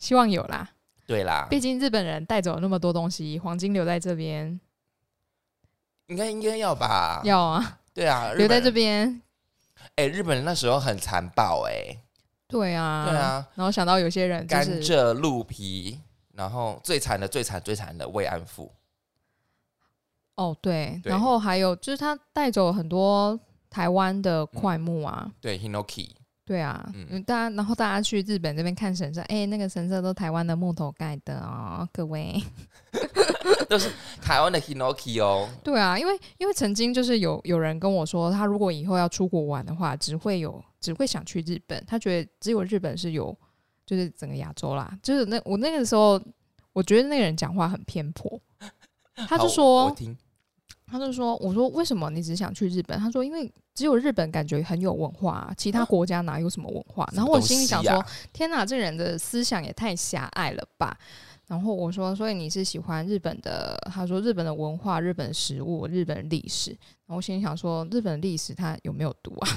[0.00, 0.68] 希望有啦。
[1.06, 4.58] 对啦，毕竟日本人带走了那么多东西，黄金留在这边，
[6.06, 7.20] 应该应该要吧？
[7.24, 9.20] 要啊，对啊， 留在这边。
[9.96, 11.96] 哎，日本人那时候很残暴哎。
[12.48, 13.46] 对啊，对啊。
[13.54, 16.00] 然后想到有些人甘蔗、鹿皮，
[16.32, 18.72] 然后最惨的、最惨、最惨的慰安妇。
[20.36, 23.38] 哦，对，然后还有就是他带走了很多
[23.70, 26.10] 台湾的块木啊，对，Hinoki，
[26.46, 32.38] 对啊，嗯，大家然后大家去日本这边看神社，哎，那个神社都台湾的木头盖的哦，各位，
[33.68, 35.48] 都是台湾的 Hinoki 哦。
[35.64, 43.34] 对啊，因为因为曾经就是有有人跟我说，他如果以后要出国玩的话，只会有只会想去日本，他觉得只有日本是有，
[43.86, 46.20] 就是整个亚洲啦，就是那我那个时候，
[46.74, 48.38] 我觉得那个人讲话很偏颇，
[49.28, 49.96] 他就说。
[50.86, 60.96] 他就说：“我说为什么你只想去日本？”他说：“因为只有日本感觉很有文化，其他国家哪有什么文化？”然后我心里想说：“天哪，这人的思想也太狭隘了吧！”
[61.46, 66.70] 然后我说：“所以你是喜欢日本的？”他说：“日本的文化、日本食物、日本历史。”
[67.04, 69.48] 然后我心里想说：“日本历史他有没有读啊？”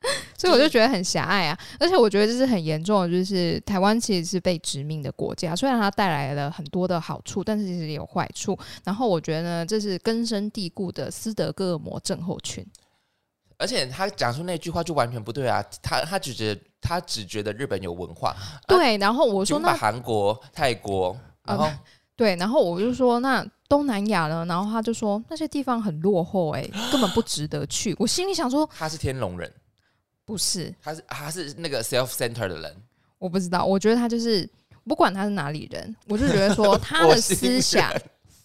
[0.38, 8.56] 所以我就觉得很狭隘啊，而且我觉得这是很严重的，就是台湾其实是被殖民的国家，虽然它带来了很多的好处，但是其实也有坏处。
[8.84, 12.64] 然后我觉得呢，这是根深蒂固的斯德哥尔摩症候群。
[13.58, 15.62] 而且他讲出那句话就完全不对啊！
[15.82, 18.34] 他他只觉得他只觉得日本有文化，
[18.68, 21.68] 对，然后我说那韩国、泰国，然后
[22.16, 24.44] 对，然后我就说那东南亚呢？
[24.46, 27.96] 然后他就说那些地方很落后、哎， 根本不值得去。
[27.98, 29.52] 我心里想说他是天龙人，
[30.24, 32.76] 不是，他是他是那个 self center 的人，
[33.18, 34.48] 我不知道，我觉得他就是
[34.84, 37.92] 不管他是哪里人，我就觉得说 他的思想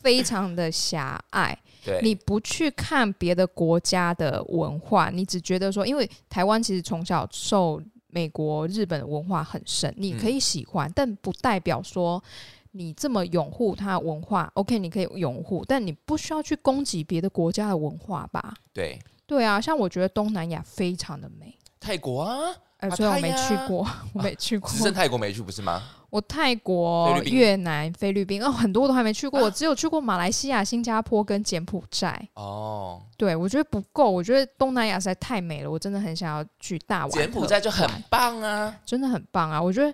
[0.02, 1.56] 非常的狭隘。
[1.84, 12.24] 对，你不去看别的国家的文化，你只觉得说，因为台湾其实从小受美国、日本的文化很深，你可以喜欢，但不代表说
[12.72, 14.52] 你这么拥护它的文化。
[14.56, 18.54] OK，你可以拥护，但你不需要去攻击别的国家的文化吧？
[18.74, 19.00] 对。
[19.26, 25.82] 对啊，像我觉得东南亚非常的美，泰国啊，呃，啊虽然我没去过， 我没去过只，剩泰国没去不是吗？
[26.10, 32.30] 我泰国越南、菲律宾哦，很多都还没去过，啊我只有去过马来西亚、新加坡跟柬埔寨。
[32.36, 37.12] 哦，对，我觉得不够，我觉得东南亚实在太美了，我真的很想要去大玩。
[37.12, 39.60] 柬埔寨就很棒啊，真的很棒啊！
[39.60, 39.92] 我觉得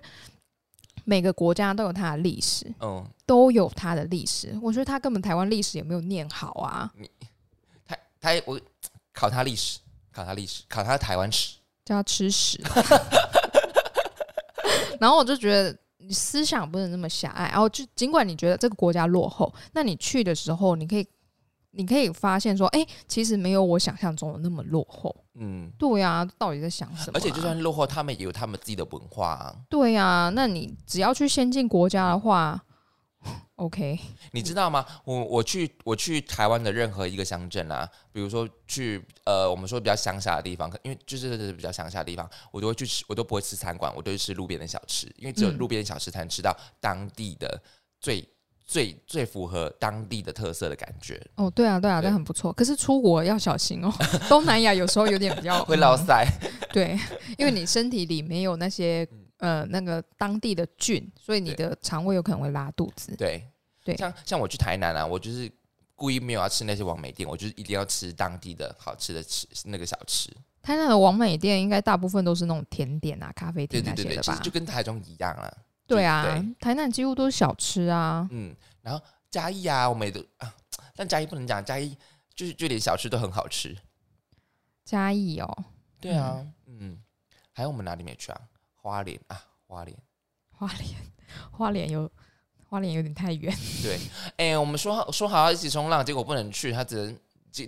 [1.04, 4.54] 每个国家都有它的历史，嗯，都有它的历史。
[4.62, 7.08] 我觉得他根本台湾历史也没有念好啊，你
[7.86, 8.60] 他他我
[9.14, 9.78] 考他历史，
[10.12, 11.56] 考他历史，考他台湾史，
[11.90, 12.62] 叫他吃屎。
[15.00, 21.04] 然后我就觉得你思想不能那么狭隘，然后就尽管你觉得这个国家落后，那你去的时候，你可以
[21.72, 25.14] 你可以发现说，哎、其实没有我想象中的那么落后。
[25.34, 29.56] 嗯，对呀、到底在想什么啊、而且就算落后，他们也有他们自己的文化啊。
[29.68, 32.62] 对呀、那你只要去先进国家的话
[33.56, 33.98] ，OK，
[34.32, 34.84] 你知道吗？
[35.04, 47.62] 我我去我去台湾的任何一个乡镇啊，比如说去呃，我们说比较乡下的地方，因为就是比较乡下的地方，我都会去吃，我都不会吃餐馆，我都会吃路边的小吃，因为只有嗯路边的小吃才能吃到当地的
[48.00, 48.26] 最
[48.64, 52.52] 最最符合当地的特色的感觉，哦，对啊，对啊，对这很不错。
[52.52, 53.92] 可是出国要小心哦，
[54.30, 56.26] 东南亚有时候有点比较会落嗯腮。
[56.72, 56.96] 对，
[57.36, 59.06] 因为你身体里没有那些
[59.40, 63.14] 呃那个当地的菌，所以你的肠胃有可能会拉肚子。
[63.16, 63.44] 对
[63.82, 65.50] 对像像我去台南啊，我就是
[65.94, 70.30] 故意没有要吃那些王美店，我就是一定要吃当地的好吃的吃那个小吃。
[70.62, 74.50] 台南的王美店应该大部分都是那种甜点啊、咖啡对对对对，厅那些的吧就？
[74.50, 75.50] 跟台中一样啊。
[75.86, 78.28] 对啊对，台南几乎都是小吃啊。
[78.30, 80.54] 嗯，然后嘉义啊，我们也都啊，
[80.94, 81.96] 但嘉义不能讲，嘉义
[82.34, 83.76] 就是就连小吃都很好吃。
[84.84, 85.64] 嘉义哦，
[86.00, 86.98] 对啊，嗯
[87.52, 88.40] 还有我们哪里没去啊？
[88.80, 89.96] 花莲啊，花莲。
[90.50, 90.88] 花莲，
[91.50, 92.10] 花莲有
[92.68, 93.54] 花莲有点太远。
[93.82, 93.98] 对，
[94.36, 97.18] 哎、我们说好说好要一起冲浪，结果不能去，他只能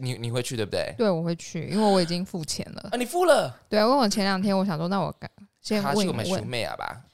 [0.00, 0.94] 你你会去对不对？
[0.98, 2.88] 对，我会去，因为我已经付钱了。
[2.92, 6.46] 啊，你付了，对，因为我前两天我想说，那我赶先问一问。
[6.46, 7.04] 妹啊吧？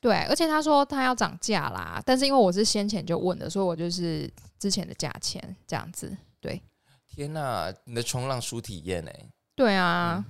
[0.00, 6.16] 对，而且他说他要涨价啦，但是因为我是先前就问的，所以我就是之前的价钱这样子。
[6.40, 6.60] 对
[7.08, 10.24] 天哪，你的冲浪书体验哎、对啊，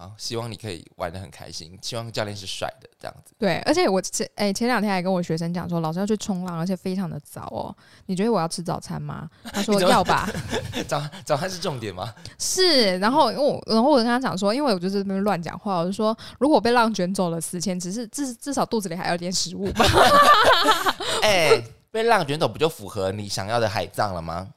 [0.00, 3.34] 好，希望你可以玩的很开心，希望教练是帅的这样子。
[3.38, 7.76] 对，而且我前哎、前两天还跟我学生讲说，老师要去冲浪，而且非常的早哦。
[8.06, 9.28] 你觉得我要吃早餐吗？
[9.52, 10.26] 他说要吧，
[10.88, 12.14] 早早餐是重点吗？
[12.38, 12.96] 是。
[12.96, 19.84] 然后我，然后我跟他讲说，因为我就是那边乱讲话，我就说如果被浪卷走了四千，只是至至少肚子里还有点食物吧。
[21.20, 24.48] 哎、被浪卷走不就符合你想要的海葬了吗？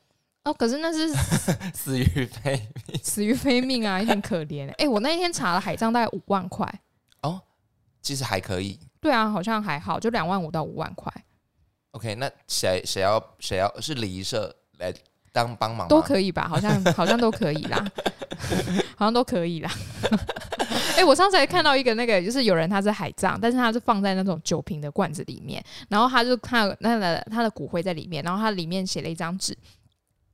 [0.46, 1.08] 哦，可是那是
[1.74, 2.52] 死于非
[2.86, 4.70] 命死于非命啊，有点可怜。
[4.78, 6.68] 哎、我那一天查了海葬大概五万块，
[7.22, 7.42] 哦，
[8.02, 8.78] 其实还可以。
[9.00, 11.12] 对啊，好像还好，就两万五到五万块
[11.92, 14.94] OK，那谁谁要谁要是礼仪社来
[15.32, 16.48] 当帮忙都可以吧？
[16.48, 17.86] 好像好像都可以啦，
[18.98, 19.72] 好像都可以啦。
[20.98, 29.58] 哎、我上次还看到一个那个，就是有人他是海葬，但是他是放在那种酒瓶的罐子里面，然后他就看那个他的骨灰在里面，然后他里面写了一张纸。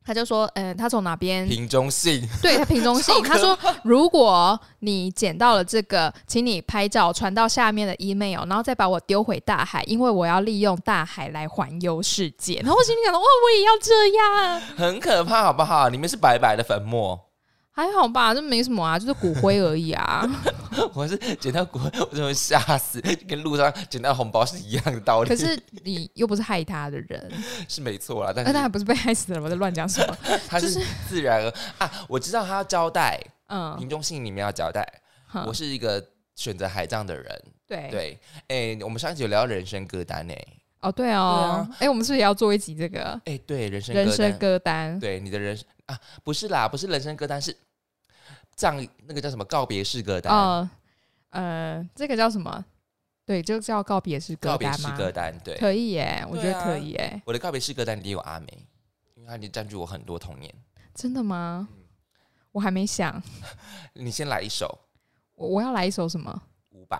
[0.09, 12.59] 他就说，嗯、他从哪边瓶中信， 对他瓶中信他说如果你捡到了这个，请你拍照传到下面的 email，然后再把我丢回大海，因为我要利用大海来环游世界。
[12.63, 15.89] 然后我心里想到，哇，我也要这样，很可怕，好不好？
[15.89, 17.28] 里面是白白的粉末。
[17.79, 20.27] 还好吧，这没什么啊，就是骨灰而已啊。
[20.93, 25.29] 我是捡到骨灰，我真的吓死，跟路上捡到红包是一样的道理。
[25.29, 27.31] 可是你又不是害他的人，
[27.69, 30.17] 是没错啦，但而他还不是被害死的人，我在乱讲什么？
[30.47, 34.85] 他就是自然而啊，我知道他要交代，嗯，瓶中信里面要交代，
[35.27, 35.45] 哼。
[35.45, 36.03] 我是一个
[36.35, 37.43] 选择海葬的人。
[37.67, 37.87] 对。
[37.89, 40.33] 对，哎、我们上一集有聊人生歌单呢、
[40.81, 43.19] 哦，对哦，哎、我们是不是也要做一集这个？
[43.25, 44.99] 哎、对，人生人生歌单，歌单？
[44.99, 47.55] 对你的人生啊，不是啦，不是人生歌单，是
[48.59, 50.69] 葬那个叫什么告别式歌单，哦，
[51.29, 52.65] 呃，这个叫什么？
[53.25, 54.85] 对，就叫告别式歌告别式？
[54.97, 57.21] 歌单，对，可以耶，我觉对啊得可以耶。
[57.25, 58.67] 我的告别式歌单里有阿梅，
[59.15, 60.53] 因为她已经占据我很多童年。
[60.93, 61.69] 真的吗？
[62.51, 63.21] 我还没想，
[63.93, 64.77] 你先来一首
[65.35, 66.41] 我我要来一首什么？
[66.71, 66.99] 五百，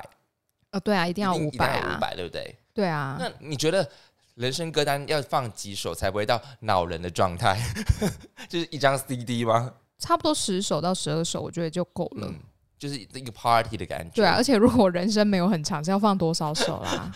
[0.69, 2.55] 呃，对啊，一定要五百啊五，百，对不对？
[2.73, 3.89] 对啊，那你觉得
[4.35, 7.59] 人生歌单要放几首才不会到恼人的状态？
[8.47, 9.73] 就是一张 CD 吗？
[9.99, 12.27] 差不多十首到十二首，我觉得就够了。
[12.27, 12.35] 嗯，
[12.77, 14.15] 就是一个 party 的感觉。
[14.15, 17.11] 对啊，而且如果人生没有很长，是要放多少首啦？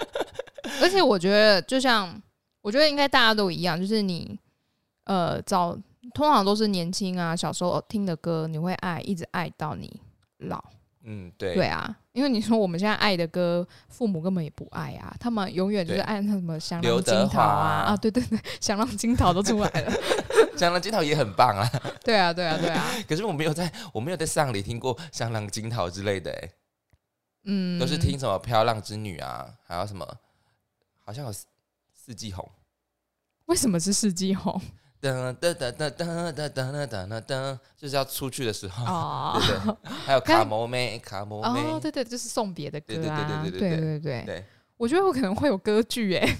[0.82, 2.20] 而且我觉得，就像
[2.62, 4.38] 我觉得应该大家都一样，就是你
[5.04, 5.78] 呃早
[6.14, 10.00] 通常都是年轻啊，小时候听的歌，你会爱，一直爱到你
[10.38, 10.62] 老。
[11.02, 19.92] 嗯，对，对啊，因为你说我们现在爱的歌，父母根本也不爱啊，他们永远就是爱那什么香刘囊金桃啊啊，对对对，香浪金桃都出来了。
[20.58, 21.66] 香囊金桃也很棒啊，
[22.04, 26.52] 对啊，对啊，对啊， 可是我没有在，我没有在丧礼听过香囊金桃之类的、欸，
[27.44, 30.06] 嗯，都是听什么飘浪之女啊，还有什么，
[31.02, 31.46] 好像有四
[31.94, 32.46] 四季红，
[33.46, 34.60] 为什么是四季红
[35.00, 39.40] 噔噔噔噔噔噔噔噔噔噔，就是要出去的时候，哦。
[39.46, 43.68] 对对，还有卡摩妹，卡摩妹，哦，对对，就是送别的歌对对对啊，对对对。
[43.70, 44.44] 对对对对，
[44.76, 46.36] 我觉得我可能会有歌剧哎，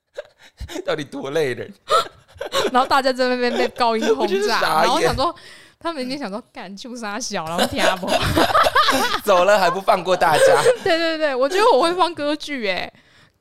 [0.84, 1.72] 到底多累人？
[2.70, 5.34] 然后大家在那边被高音轰炸，然后我想说，
[5.78, 8.08] 他们一定想说干就杀小，然后听不，
[9.24, 10.62] 走了还不放过大家？
[10.84, 12.92] 对对对，我觉得我会放歌剧哎，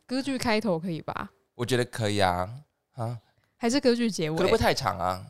[0.08, 1.30] 歌剧开头可以吧？
[1.56, 2.50] 我觉得可以啊，
[2.96, 3.18] 啊，
[3.66, 4.38] 还是歌剧结尾？
[4.38, 5.26] 可不会太长啊。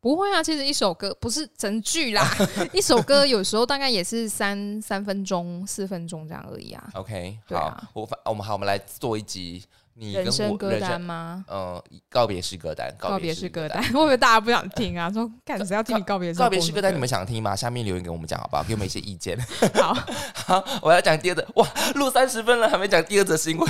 [0.00, 2.28] 不会啊，其实一首歌不是整句啦，
[2.74, 6.88] 一首歌有时候大概也是三三分钟、四分钟这样而已啊。
[6.94, 9.64] OK，好，我反我们好，我们来做一集
[9.94, 11.44] 你跟人生歌单吗？
[11.46, 13.80] 呃，告别式歌单，告别式式歌单，。
[13.84, 15.08] 会不会大家不想听啊？
[15.14, 16.38] 说干谁要听你告别式？
[16.40, 17.54] 告别式歌单，你们想听吗？
[17.54, 18.64] 下面留言给我们讲好不好？
[18.64, 19.38] 给我们一些意见。
[19.74, 19.94] 好，
[20.34, 23.68] 好，我要讲第二则，哇，录三十分了，还没讲第二则新闻。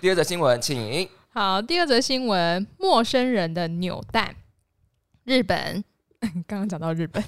[0.00, 4.34] 第二则新闻，请好，第二则新闻：陌生人的扭蛋。
[5.22, 5.84] 日本，
[6.18, 7.22] 刚刚讲到日本，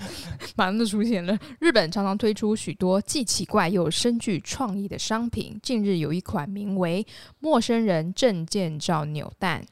[0.57, 1.39] 马上就出现了。
[1.61, 5.57] 日本常常推出许多既奇怪又深具创意的商品。
[5.63, 7.07] 近日有一款名为
[7.39, 9.65] “陌生人证件照扭蛋”，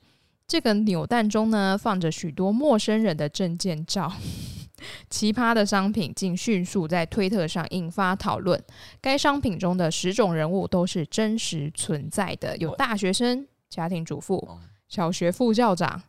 [0.47, 4.13] 这个扭蛋中呢放着许多陌生人的证件照。
[5.11, 8.63] 奇葩的商品竟迅速在推特上引发讨论。
[9.01, 16.03] 该商品中的十种人物都是真实存在的，有大学生、家庭主妇、哦小学副校长，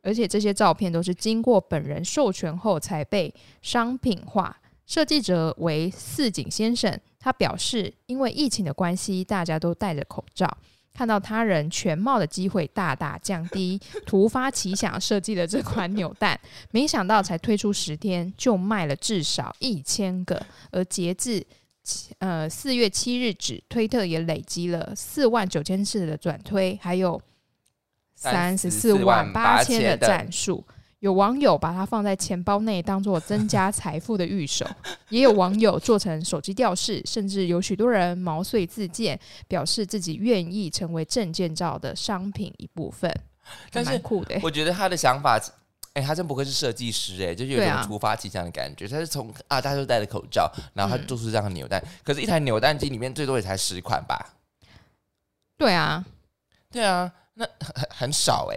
[0.00, 4.56] 而且这些照片都是经过本人授权后才被商品化。
[4.86, 10.48] 设计者为四井先生，他表示，因为疫情的关系，大家都戴着口罩，
[10.94, 21.46] 看到他人全貌的机会大大降低， 突发奇想设计了这款扭蛋，没想到才推出十天就卖了至少一千个，而截至七
[22.18, 27.20] 呃四月七日止，推特也累积了四万九千次的转推，还有
[28.14, 30.64] 三十四万八千的赞数。
[31.00, 34.66] 有网友把它放在钱包内，当做增加财富的御手；
[35.10, 43.14] 也有网友做成手机吊饰，甚至有许多人毛遂自荐，表示自己愿意成为证件照的商品一部分。
[43.70, 45.40] 但是酷的欸、我觉得他的想法，
[45.98, 47.80] 哎、他真不愧是设计师、哎，就是有一对啊。
[47.80, 48.86] 种突发奇想的感觉。
[48.86, 51.06] 他是从啊，大家都戴着口罩，然后他嗯。
[51.06, 54.34] 做出这样的扭蛋，可是，一台扭蛋机里面最多也才十款吧？
[55.56, 56.04] 对啊，
[56.70, 58.56] 对啊，那很很很少哎、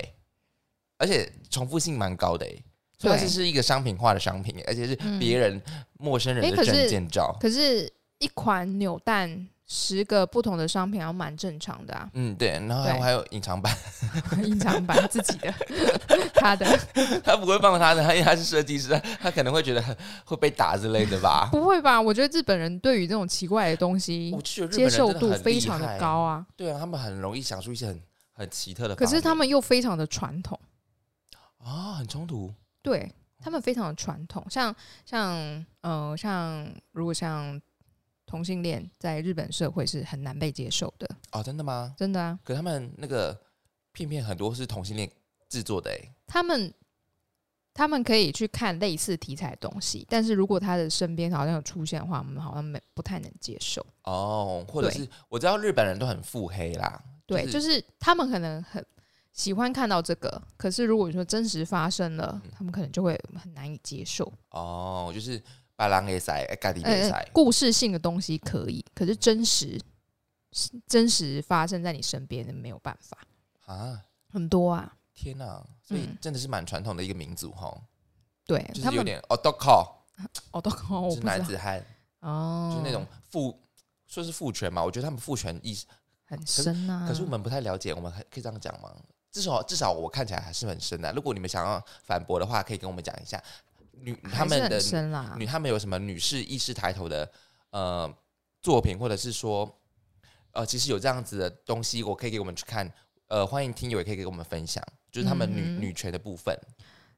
[0.99, 2.53] 而且重复性蛮高的哎、
[2.99, 5.17] 所以这是是一个商品化的商品、而且是嗯。
[5.17, 5.59] 别人、
[5.97, 7.35] 陌生人的证哎可是件照。
[7.39, 12.09] 可是，一款扭蛋十个不同的商品，还蛮正常的啊。
[12.13, 13.73] 嗯，对，然后还有对还有隐藏版，
[14.43, 15.53] 隐藏版自己的，
[16.35, 16.65] 他的
[17.23, 18.89] 他不会放他的，他因为他是设计师，
[19.21, 19.81] 他可能会觉得
[20.25, 21.47] 会被打之类的吧。
[21.53, 22.01] 不会吧？
[22.01, 24.35] 我觉得日本人对于这种奇怪的东西
[24.69, 28.01] 接受度非常的高啊，对啊，他们很容易想出一些很
[28.33, 29.07] 很奇特的可。
[29.07, 30.59] 是他们又非常的传统。
[31.59, 32.53] 啊、很冲突。
[32.81, 37.59] 对他们非常的传统，像像呃像如果像
[38.31, 41.93] 同性恋在日本社会是很难被接受的，哦，真的吗？
[41.97, 43.37] 真的啊，可他们那个
[43.91, 45.11] 片片很多是同性恋
[45.49, 45.99] 制作的哎。
[46.25, 46.73] 他们
[47.73, 53.85] 他们可以去看类似题材的东西，但是如果他的身边好像有出现的话，我们好像没不太能接受。
[54.03, 57.03] 哦，或者是我知道日本人都很腹黑啦。
[57.25, 58.85] 对，就就是是他们可能很
[59.33, 64.31] 喜欢看到这个，可是如果说真实发生了，嗯他们可能就会很难以接受。
[64.51, 65.41] 哦，就是
[65.81, 67.29] 把狼给塞，咖喱给呃塞，。
[67.33, 69.81] 故事性的东西可以，可是真实
[70.85, 73.17] 真实发生在你身边的没有办法，
[73.65, 73.99] 啊！
[74.31, 74.95] 很多啊。
[75.15, 77.75] 天哪，所以嗯真的是蛮传统的一个民族哈，
[78.45, 80.05] 对他们就是有点哦都靠
[80.51, 81.83] 哦， 都靠，是男子汉，
[82.19, 83.59] 哦，就是那种父
[84.05, 85.87] 说是父权嘛，我觉得他们父权意识，
[86.25, 87.07] 很深啊。
[87.07, 88.95] 可是我们不太了解，我们还可以这样讲吗？
[89.31, 91.11] 至少至少我看起来还是很深的。
[91.13, 93.43] 如果你们想要反驳的话，可以跟我们讲一下。
[94.01, 94.79] 女他们的
[95.37, 97.31] 女，他们有什么女士意识抬头的
[97.69, 98.11] 呃
[98.61, 99.79] 作品，或者是说
[100.51, 102.91] 呃其实有这样子的东西，我可以给我们去看。
[103.27, 106.53] 呃，欢迎听友也可以给我们分享，就是他们女、嗯女权的部分。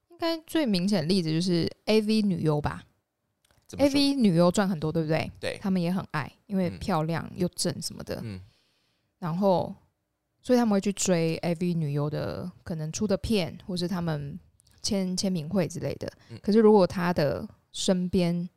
[0.09, 5.31] 应该最明显的例子就是 A V 女优吧，A 怎么说 V 女优赚很多，对不对？
[5.39, 8.39] 对，他们也很爱，因为嗯漂亮又正什么的，嗯
[9.17, 9.73] 然后
[10.39, 14.39] 所以他们会去追 A V 女优的可能出的片，或是他们
[14.83, 16.11] 签签名会之类的。
[16.29, 18.47] 嗯可是如果他的身边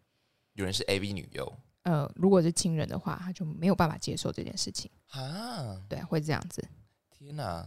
[0.55, 1.51] 有人是 A V 女优
[1.85, 5.81] 呃如果是亲人的话，他就没有办法接受这件事情，啊！
[5.89, 6.63] 对，会这样子。
[7.17, 7.67] 天哪，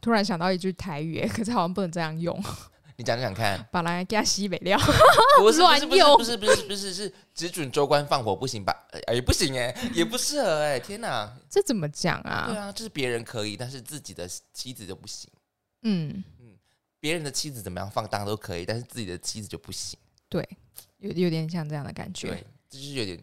[0.00, 2.38] 突然想到一句台语，可是好像不能这样用，
[2.96, 3.66] 你讲讲看。
[3.72, 4.78] 把人家西北料。
[5.40, 8.74] 不是 乱不是用不是不是不是不是是只准州官放火不行吧？
[9.06, 11.32] 哎、也不行哎、也不适合哎、天哪！
[11.48, 12.52] 这怎么讲对啊？
[12.68, 15.30] 啊，就是别人可以，但是自己的妻子就不行。
[15.82, 16.22] 嗯，
[17.00, 19.98] 别人的妻子怎么样放荡都可以，但是自己的妻子就不行。
[20.28, 20.46] 对，
[20.98, 22.28] 有有点像这样的感觉。
[22.28, 23.22] 对，这就是有点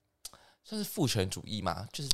[0.64, 2.10] 算是父权主义嘛，就是，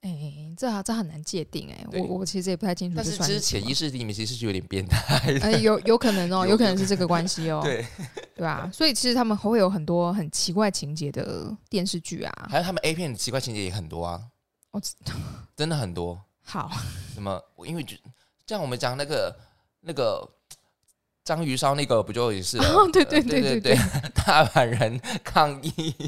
[0.00, 0.10] 哎、
[0.56, 5.40] 这这很难界定哎、对我我其实也不太清楚但是其实潜意识里面其实是有点变态的。
[5.40, 7.86] 哎、有有可能哦，有 有可能是这个关系哦，对，
[8.34, 12.48] 对啊，所以其实他们会有很多很奇怪情节的电视剧啊。
[12.50, 14.22] 还有他们 A 片的奇怪情节也很多啊，
[14.70, 14.82] 我哦，
[15.56, 16.20] 真的很多。
[16.44, 16.70] 好，
[17.14, 17.40] 什么？
[17.54, 17.96] 我因为就
[18.46, 19.36] 像我们讲那个
[19.80, 20.28] 那个
[21.24, 22.58] 章鱼烧那个，不就也是
[22.92, 23.76] 对对呃对对对，
[24.14, 25.94] 大阪人抗议，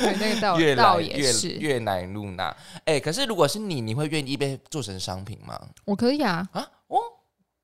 [0.00, 2.56] 对那个倒越倒也是，越南露娜。
[2.84, 5.60] 哎，可是如果是你，你会愿意被做成商品吗？
[5.84, 6.98] 我可以啊，啊，哦，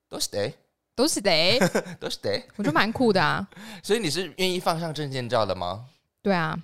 [0.09, 0.53] 都是得，
[0.97, 1.59] 都是得，
[2.01, 2.43] 都是得。
[2.57, 3.49] 我觉得蛮酷的啊。
[3.83, 5.87] 所以你是愿意放上证件照的吗？
[6.21, 6.59] 对啊，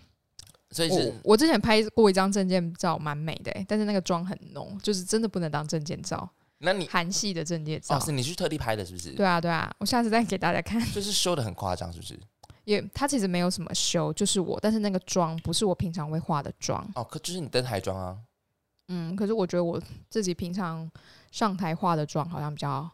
[0.72, 6.28] 所以是我之前拍过一张证件照，蛮美的、但是那个妆很浓，就是真的不能当证件照，
[6.58, 7.96] 那你韩系的证件照。
[7.96, 9.10] 哦，是你去特地拍的，是不是？
[9.12, 10.80] 对啊，对啊，我下次再给大家看。
[10.92, 12.18] 就是修的很夸张，是不是？
[12.64, 16.84] 也，它其实没有什么修，就是我，但是那个妆不是我平常会化的妆。
[16.94, 18.16] 哦，可就是你登台妆啊。
[18.88, 20.90] 嗯，可是我觉得我自己平常
[21.30, 22.88] 上台化的妆好像比较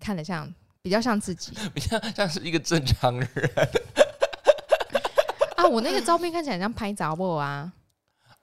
[0.00, 0.52] 看得像，
[0.82, 3.28] 比较像自己 比较像是一个正常人
[5.56, 5.64] 啊。
[5.66, 7.72] 我那个照片看起来很像拍杂货啊，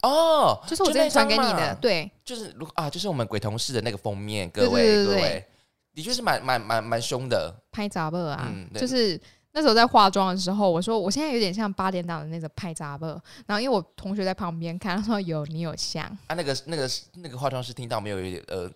[0.02, 5.48] 哦，就是我之那前传给你的，对就是如啊，就是我们鬼同事的那个封面，各对位各位，
[5.94, 7.54] 的确是蛮蛮蛮蛮凶的。
[7.72, 9.20] 拍杂货啊，就是。
[9.54, 18.18] 那时候在化妆的时候，我说我现在有点像八点档的那个拍杂货，然后因为我同学在旁边看，他说有你有像，啊，那个那个那个化妆师听到没有？
[18.18, 18.72] 有点呃，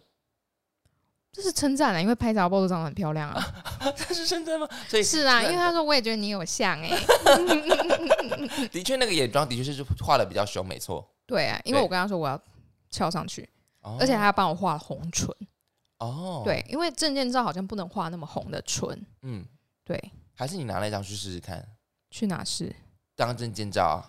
[1.32, 3.42] 这是称赞了，因为拍杂货都长得很漂亮啊。
[3.96, 4.68] 这是真的吗？
[4.90, 6.90] 所以是啊，因为他说我也觉得你有像哎、
[8.70, 11.08] 的确那个眼妆的确是画的比较凶，没错。
[11.26, 12.40] 对啊，因为我跟他说我要
[12.90, 13.48] 翘上去，
[13.82, 15.30] 哦而且还要帮我画红唇。
[16.00, 18.88] 哦，，对，因为证件照好像不能画那么红的唇。
[19.22, 19.46] 嗯，
[19.84, 21.66] 对，还是你拿那张去试试看，
[22.12, 22.76] 去哪试？
[23.16, 24.04] 当证件照啊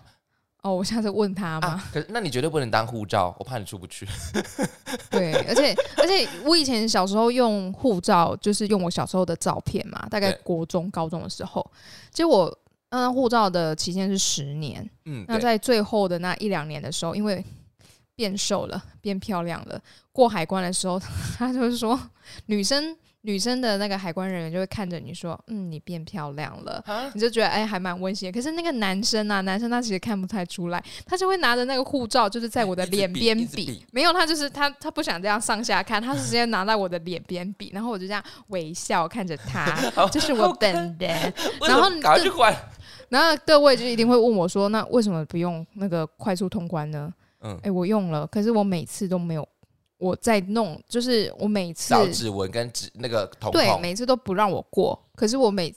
[0.63, 1.67] 哦，我下次问他嘛。
[1.69, 1.89] 啊。
[1.93, 4.05] 可是那你绝对不能当护照，我怕你出不去。
[5.09, 11.65] 对，而且而且我以前小时候用护照，就是用我小时候的照片嘛，大概国中、高中的时候，
[12.11, 12.55] 结果
[12.89, 14.89] 那张护照的期限是十年。
[15.05, 17.43] 嗯，那，在最后的那一两年的时候，因为
[18.15, 19.79] 变瘦了、变漂亮了，
[20.11, 20.99] 过海关的时候，
[21.37, 21.99] 他就是说
[22.47, 26.81] 女生女生的那个海关人员就会看着你说，嗯，你变漂亮了。
[26.87, 28.31] 啊，你就觉得哎、还蛮温馨的。
[28.31, 33.85] 可是那个男生啊，男生他其实看不太出来，他就会拿着那个护照，就是在我的脸边比。
[33.91, 39.75] 没有，他就是他他不想这样上下看，他是直接 拿在我的脸边比，然后我就这样微笑看着他，
[40.09, 41.33] 这是我本人。
[41.67, 42.55] 然后什么赶快去还。
[43.09, 47.13] 然后各位就一定会问我说，那为什么不用那个快速通关呢？
[47.41, 49.47] 嗯哎、，我用了，可是我每次都没有。
[49.99, 55.73] 我在弄，就是我每次找指纹跟指那个瞳对，每次都不让我过，可是我每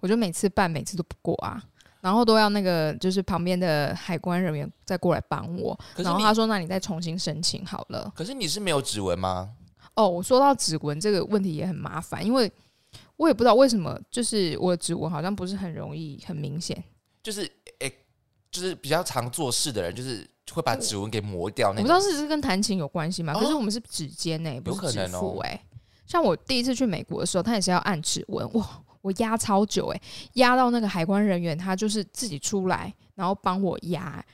[0.00, 1.62] 我就每次办，每次都不过啊，
[2.00, 8.12] 然后都要那个就是旁边的海关人员再过来帮我，然后他说：“那你再重新申请好了。
[8.16, 9.50] 可是你是没有指纹吗？”
[9.94, 12.50] 哦，我说到指纹这个问题也很麻烦，因为
[13.22, 16.82] 我也不知道为什么，就是我的指纹好像不是很容易很明显，
[17.22, 17.42] 就是
[17.78, 17.92] 诶、
[18.50, 21.84] 就是比较常做事的人，就是会把指纹给磨掉我那种。
[21.84, 23.32] 不知道是不是跟弹琴有关系嘛？
[23.32, 25.64] 哦可是我们是指尖呢、不有可是指能哦腹哎、
[26.04, 30.00] 像我第一次去美国的时候，他也是要按指纹，哇，我压超久哎、
[30.32, 34.24] 压到那个海关人员他就是自己出来，然后帮我压。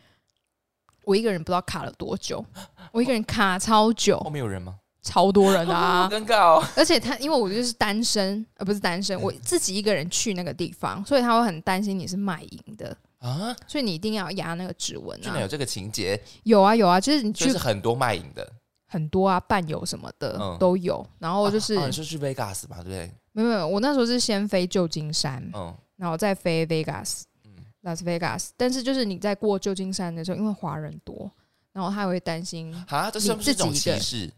[1.04, 2.42] 我一个人不知道卡了多久，
[2.90, 4.78] 我一个人卡超久后，面有人吗？
[5.08, 6.06] 超多人啊！
[6.12, 6.64] 尴尬哦。
[6.76, 15.48] 而且他因为我就是单身，呃，不是单身，我自己一个人去那个地方，所以他会很担心你是卖淫的，啊，所以你一定要压那个指纹啊居然有。
[15.48, 18.46] 这个情节，有啊有啊，就是你去就是很多卖淫的。
[18.90, 21.06] 很多啊，伴游什么的、嗯都有。
[21.18, 23.10] 然后就是、哦，你是去 Vegas 吧，对不对？
[23.32, 27.52] 没有没有，我那时候是先飞旧金山，嗯然后再飞 Vegas，嗯
[27.82, 28.52] 拉斯维加斯。
[28.56, 31.30] 但是就是你在过旧金山的时候，因为华人多，
[31.72, 34.32] 然后他会担心，啊，这是不是一种歧视？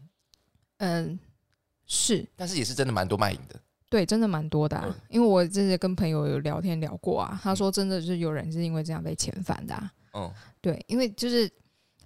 [0.81, 1.17] 嗯，
[1.85, 3.59] 是但是也是真的蛮多卖淫的。
[3.87, 4.85] 对，真的蛮多的、啊。
[4.87, 9.91] 嗯因为我之前跟朋友有聊天聊过啊，他说真的就是有人是因为这样被遣返的、啊。
[10.13, 11.49] 嗯，对，因为就是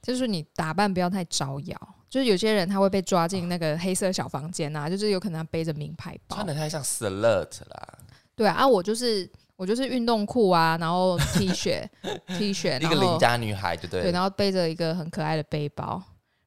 [0.01, 6.45] 就是你打扮不要太招摇，就是有些人他会被抓进那个黑色小房间啊，就是有可能他背着名牌包穿。
[6.47, 7.97] 的太像 slut 啦，
[8.35, 11.87] 对啊，啊我就是我就是运动裤啊，然后 T 恤
[12.37, 14.11] T 恤，一个邻家女孩，对不对，对？
[14.11, 16.01] 然后背着一个很可爱的背包，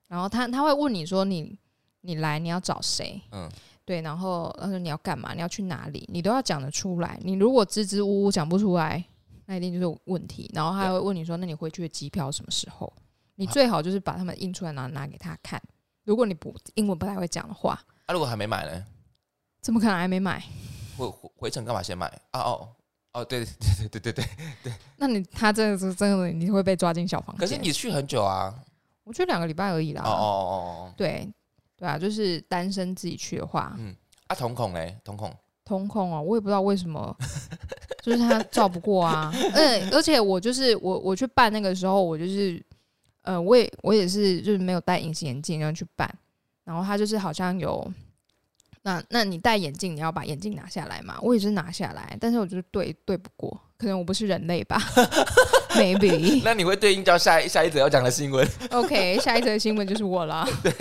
[0.08, 1.56] 然后他他会问你说你
[2.00, 3.20] 你来你要找谁？
[3.32, 3.50] 嗯，
[3.84, 5.34] 对，然后他说你要干嘛？
[5.34, 6.08] 你要去哪里？
[6.12, 7.18] 你都要讲得出来。
[7.22, 9.04] 你如果支支吾吾讲不出来，
[9.46, 10.50] 那一定就是有问题。
[10.54, 12.92] 然后他还会问你说，那你回去的机票什么时候？
[13.34, 15.62] 你最好就是把他们印出来，然后拿给他看。
[16.04, 18.84] 如果你不英文不太会讲的话，啊，如果还没买呢，
[19.60, 20.42] 怎么可能还没买？
[20.96, 22.06] 回回回程干嘛先买？
[22.32, 22.68] 啊哦
[23.12, 23.54] 哦，对对
[23.88, 24.24] 对对对对
[24.64, 24.72] 对。
[24.96, 27.40] 那你他这个是真的你会被抓进小房间。
[27.40, 28.54] 可是你去很久啊，
[29.04, 30.02] 我去两个礼拜而已啦。
[30.04, 30.54] 哦哦哦
[30.88, 31.28] 哦，对
[31.78, 37.16] 对啊，就是单身自己去的话，嗯啊，瞳孔嘞，瞳孔，瞳孔哦，我也不知道为什么，
[38.02, 39.32] 就是他照不过啊。
[39.54, 42.60] 嗯，而且我就是我我去办那个时候，我就是
[43.22, 46.12] 呃，我也我也是就是没有戴隐形眼镜然后去办，
[46.64, 47.90] 然后他就是好像有。
[48.82, 51.18] 那那你戴眼镜，你要把眼镜拿下来嘛？
[51.20, 54.76] 我也是拿下来，但是我就是对对不过，可能我不是人类吧？
[55.70, 60.44] Maybe 那你会对应到下一下一则要讲的新闻，OK，下一则新闻就是我了。
[60.62, 60.72] 对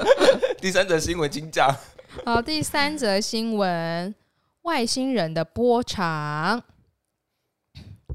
[0.58, 1.74] 第三则新闻请讲。
[2.24, 4.14] 好，第三则新闻：
[4.62, 6.62] 外星人的波长。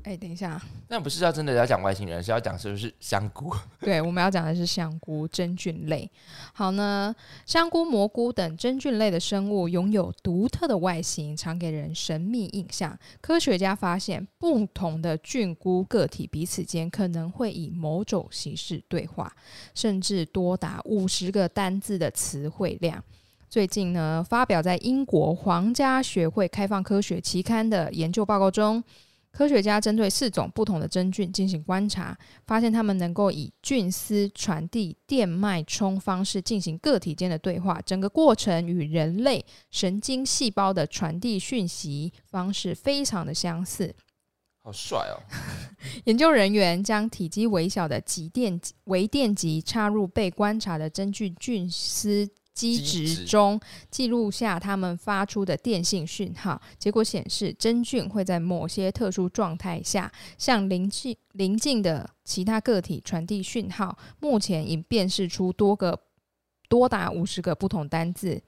[0.06, 3.52] 哎、等一下，那不是要真的要讲外星人，是要讲是不是香菇？
[3.82, 6.08] 对，我们要讲的是香菇真菌类。
[6.54, 7.14] 好呢，
[7.48, 12.96] 香菇、蘑菇等真菌类的生物拥有独特的外形，常给人神秘印象。
[13.20, 19.36] 科学家发现，不同的菌菇个体彼此间可能会以某种形式对话，
[19.74, 23.04] 甚至多达五十个单字的词汇量。
[23.50, 28.84] 最近呢，发表在英国皇家学会开放科学期刊的研究报告中，
[29.36, 32.18] 科学家针对四种不同的真菌进行观察，
[32.48, 43.94] 发现它们能够以菌丝传递电脉冲方式进行个体间的对话，整个过程与人类神经细胞的传递讯息方式非常的相似。
[44.64, 45.20] 好帅哦！
[46.06, 53.60] 研究人员将体积微小的极电微电极插入被观察的真菌菌丝基基质质中，
[53.92, 56.60] 记录下他们发出的电信讯号。
[56.80, 63.96] 结果显示，真菌会在某些特殊状态下向邻近邻近的其他个体传递讯号。
[64.22, 66.00] 目前已辨识出多个
[66.70, 68.42] 多达五十个不同单字。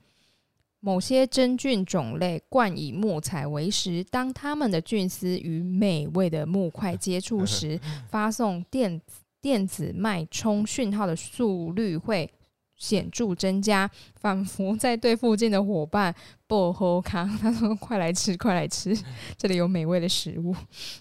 [0.79, 7.77] 某些真菌种类冠以木材为食，当它们的菌丝与美味的木块接触时，
[8.09, 9.01] 发送电
[9.41, 12.31] 电子脉冲讯号的速率会
[12.77, 16.13] 显著增加，仿佛在对附近的伙伴
[16.47, 18.95] 薄荷康，他说：“快来吃，快来吃，
[19.37, 20.55] 这里有美味的食物。”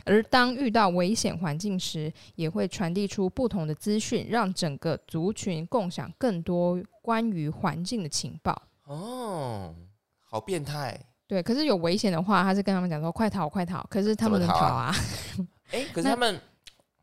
[0.04, 8.60] 而当遇到危险环境时，也会传递出不同的资讯，让整个族群共享更多关于环境的情报。
[8.84, 9.74] 哦，
[10.24, 10.98] 好变态！
[11.28, 14.94] 对，可是有危险的话，他是跟他们讲说：“快逃，快逃！”可是他们能逃逃啊？
[15.72, 16.40] 哎、 可是他们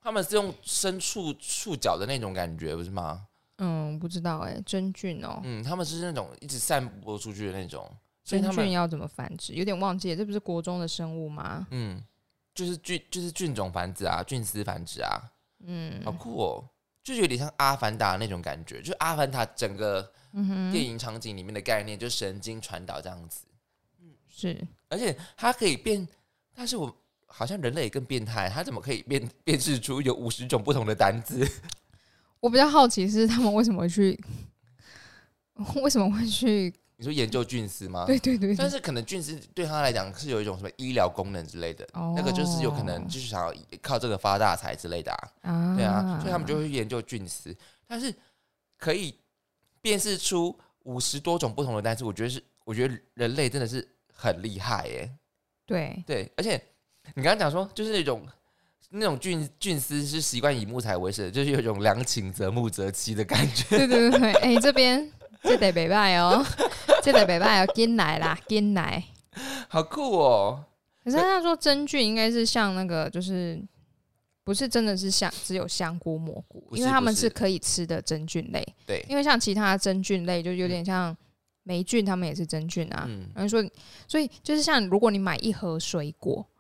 [0.01, 3.28] 他们是用伸触触角的那种感觉，不是吗？
[3.57, 7.89] 嗯，不知道哎、真菌哦、嗯，他们是那种一直散播出去的那种，
[8.23, 9.53] 所以真菌要怎么繁殖？
[9.53, 11.67] 有点忘记了，这不是国中的生物吗？
[11.71, 12.03] 嗯，
[12.55, 15.21] 就是菌就是菌种繁殖啊，菌丝繁殖啊，
[15.65, 16.69] 嗯好酷哦！
[17.03, 20.11] 就有点像阿凡达那种感觉，就是阿凡达整个
[20.71, 23.45] 电影场景里面的概念，就神经传导这样子，
[24.01, 26.07] 嗯是而且它可以变，
[26.55, 26.95] 但是我
[27.27, 31.45] 好像人类也更变态，它怎么可以变辨识出有五十种不同的单字？
[32.43, 34.21] 我比较好奇是他们为什么会去，
[35.81, 36.73] 为什么会去？
[36.97, 38.03] 你说研究菌丝吗？
[38.05, 47.55] 对对对对，但是可能菌丝对他来讲是有一种什么医疗功能之类的，哦那个就是有可能就是想要靠这个发大财之类的啊，啊对啊，所以他们就会去研究菌丝，
[47.87, 48.13] 但是
[48.77, 49.17] 可以
[49.81, 55.09] 辨识出五十多种不同的单词，我觉得是，我觉得人类真的是很厉害耶，
[55.65, 56.61] 对对，而且
[57.15, 58.21] 你刚刚讲说就是那种。
[58.89, 63.77] 那种菌菌丝是习惯以木材为生的，就是有一种良禽择木择妻的感觉。
[63.77, 65.11] 对 对对对，哎、这边
[65.41, 66.45] 这得北拜哦，
[67.01, 69.03] 这得北拜哦，进来啦，进来。
[69.67, 70.63] 好酷哦！
[71.03, 73.59] 可是他说真菌应该是像那个就是
[74.43, 78.63] 不是真的是像，只有香菇、蘑菇，因为他们是是可以吃的真菌类。
[78.86, 81.15] 对，因为像其他真菌类，就有点像
[81.63, 83.05] 霉菌，它们也是真菌啊。
[83.07, 83.67] 嗯然后说，
[84.07, 86.52] 所以就是像如果你买一盒水果，嗯，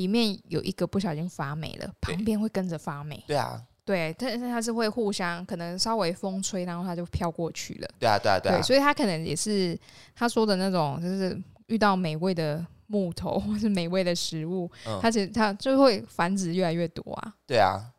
[0.00, 3.22] 里面有一个不小心发霉了，旁边会跟着发霉。
[3.26, 7.88] 对啊，对，但是它是会互相可能稍微风吹，然后它就飘过去了。
[7.98, 9.78] 对啊，对啊，对啊，所以它可能也是
[10.14, 17.34] 他说的那种，就是遇到美味的木头 或是美味的食物，嗯它其实它就会繁殖越来越多啊。
[17.46, 17.92] 对啊，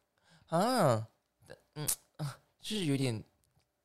[0.47, 1.05] 啊，
[1.75, 1.87] 嗯
[2.17, 3.23] 啊，就是有点，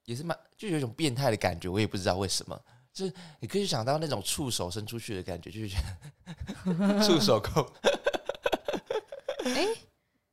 [0.07, 2.59] 也是蛮，就有一种变态的感觉，我也不知道为什么。
[2.97, 5.77] 就是你可以想到那种触手伸出去的感觉，就是觉
[6.65, 7.39] 得 触手
[9.55, 9.77] 控。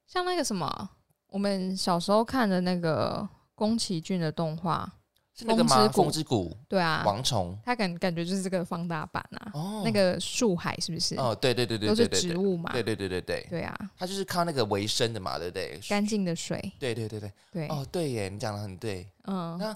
[0.06, 0.90] 像那个什么，
[1.28, 4.92] 我们小时候看的那个宫崎骏的动画，
[5.34, 5.90] 是那个吗？
[5.90, 9.52] 风之谷对啊，王虫他感感觉就是这个放大版啊。
[9.56, 11.16] 哦，那个树海是不是？
[11.16, 12.72] 哦，对对对对都是植物嘛。
[12.72, 15.80] 对对对对对，对啊，它就是靠那个为生的嘛，对不对？
[15.90, 16.60] 干净的水。
[16.80, 19.08] 对对对对，对，哦，对耶，你讲的很对。
[19.24, 19.76] 嗯，那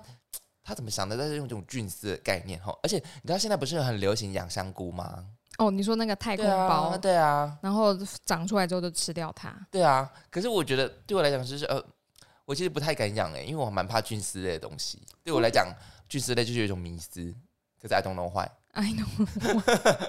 [0.64, 1.18] 他怎么想的？
[1.18, 5.26] 在用这种菌丝的概念哈，而且你知道现在不是很流行养香菇吗？
[5.58, 9.54] 哦，你说那个太空对包，啊，对啊，然后长出来之后就吃掉它。
[9.72, 10.10] 对啊。
[10.30, 11.84] 可是我觉得对我来讲就是呃，
[12.46, 15.02] 我其实不太敢养哎，因为我蛮怕菌丝类的东西。
[15.24, 15.68] 对我来讲，
[16.08, 17.34] 菌丝类就是有一种迷思。
[17.82, 18.50] 可是 I don't know why。
[18.74, 19.08] I know。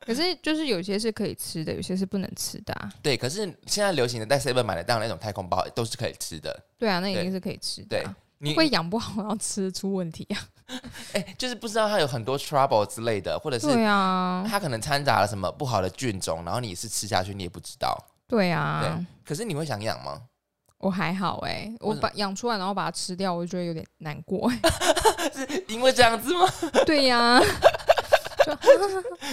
[0.00, 2.90] 可是就是有些是可以吃的，有些是不能吃的啊。
[3.02, 6.58] 对，可是现在流行的在 Seven 买的那种太空包都是可以吃的。
[6.78, 10.40] 对啊，那一定是可以吃的对啊、你会养不好，然后吃出问题啊。
[11.14, 17.96] 哎、就是不知道它有很多 trouble 之类的，或者是对啊，它可能掺杂了什么不好的菌种，然后你是吃下去你也不知道。
[18.26, 20.22] 对啊对，可是你会想养吗？
[20.78, 24.48] 我还好哎、我把养出来然后把它吃掉，我就觉得有点难过。
[25.34, 26.46] 是因为这样子吗？
[26.86, 27.40] 对呀、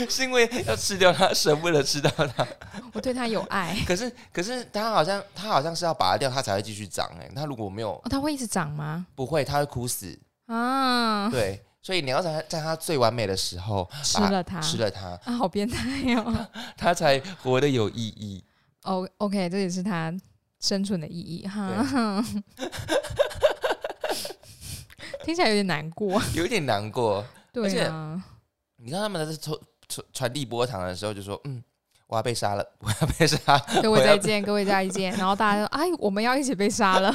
[0.10, 2.48] 是因为要吃掉它，舍不得吃掉它。
[2.94, 3.78] 我对它有爱。
[3.86, 9.06] 可是，可是它好像它好像是要拔掉它才会继续长哎、它如果没有哦，它会一直长吗？
[9.14, 10.18] 不会，它会枯死。
[10.48, 16.48] 啊，对，所以你要在在它最完美的时候吃了它，吃了它，啊，好变态哦。
[16.78, 18.44] 他才活得有意义。
[18.84, 20.14] O，OK，这也是他
[20.60, 22.24] 生存的意义哈。
[25.24, 26.22] 听起来有点难过。
[26.36, 27.26] 有一点难过。
[27.52, 28.24] 对啊，
[28.78, 31.64] 你看他们在传传传递波长的时候，就说：“嗯，
[32.06, 35.12] 我要被杀了， 我要被杀。”各位再见，各位再见。
[35.14, 37.12] 然后大家说：“哎，我们要一起被杀了。”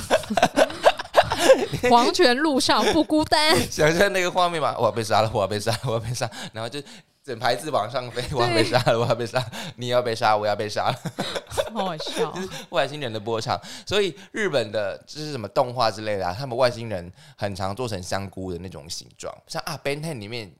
[1.90, 3.56] 黄泉路上不孤单。
[3.70, 6.80] 想象那个画面吧，我要被杀了，我要被杀了，我要被杀，然后就
[7.22, 9.44] 整排字往上飞，我要被杀了，我要被杀，
[9.76, 10.98] 你要被杀，我要被杀了，
[11.72, 12.34] 好好笑。
[12.70, 13.60] 外星人的波长。
[13.86, 20.52] 所以日本的就是什么动画之类的、啊，他们外星人很常做成香菇的那种形状，像啊《Ben Ten》里面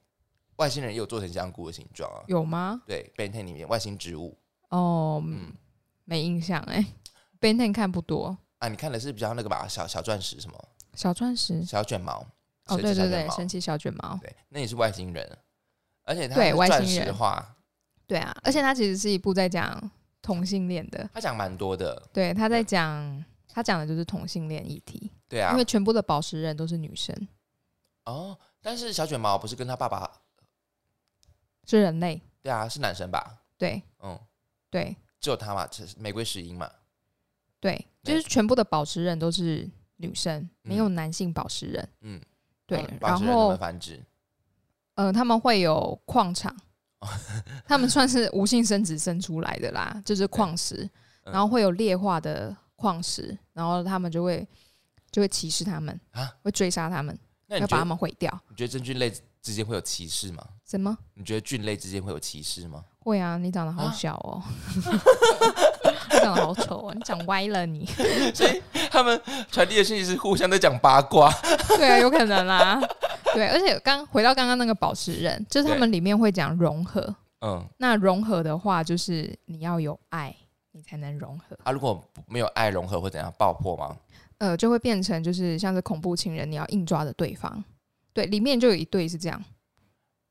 [0.56, 2.22] 外星人也有做成香菇的形状啊。
[2.26, 2.82] 有吗？
[2.86, 4.36] 对，《Ben Ten》里面外星植物
[4.68, 5.52] 哦，嗯
[6.04, 6.84] 没印象哎。
[7.40, 11.64] Ben Ten 看不多，啊，你看的是比较那个吧，小小钻石什么小钻石。
[11.64, 12.26] 小卷毛
[12.66, 14.18] 哦，对对对，神奇小卷毛。
[14.20, 15.38] 对，那也是外星人，
[16.04, 17.14] 而且他对外星人。
[18.06, 21.08] 对啊，而且他其实是一部在讲同性恋的。
[21.14, 25.52] 他讲蛮多的，对，他在讲他讲的就是同性恋议题，对啊。
[25.52, 27.14] 因为，全部的宝石人都是女生，
[28.04, 30.10] 哦，但是小卷毛不是跟他爸爸，
[31.66, 32.20] 是人类。
[32.42, 33.42] 对啊，是男生吧？
[33.56, 33.82] 对。
[34.02, 34.18] 嗯，
[34.70, 34.96] 对。
[35.20, 36.70] 只有他嘛，这是玫瑰石英嘛，
[37.60, 39.68] 对，就是全部的宝石人都是
[40.00, 41.88] 女生，没有嗯男性宝石人。
[42.00, 42.20] 嗯，
[42.66, 44.02] 对然后繁殖？
[44.94, 46.54] 呃，他们会有矿场，
[47.00, 47.08] 哦
[47.66, 50.88] 他们算是无性生殖生出来的啦，就是矿石，
[51.24, 54.46] 嗯然后会有劣化的矿石，然后他们就会
[55.10, 57.16] 就会歧视他们啊，会追杀他们，
[57.48, 58.30] 要把他们毁掉。
[58.48, 60.46] 你觉得真菌类之间会有歧视吗？
[60.64, 60.96] 什么？
[61.14, 62.84] 你觉得菌类之间会有歧视吗？
[63.02, 64.42] 会啊，你长得好啊小哦，
[66.12, 67.86] 你长得好丑哦，你长歪了你。
[68.34, 69.20] 所以他们
[69.50, 71.32] 传递的信息是互相在讲八卦，
[71.76, 72.80] 对啊，有可能啦。
[73.32, 77.14] 对，而且刚回到刚刚那个宝石人，就是他们里面会讲融合。
[77.40, 80.34] 嗯，那融合的话，就是你要有爱，
[80.72, 81.56] 你才能融合。
[81.64, 83.96] 啊，如果没有爱融合会怎样爆破吗？
[84.38, 87.62] 呃，就会变成就是像是恐怖情人，你要硬抓着对方。
[88.12, 89.42] 对，里面就有一对是这样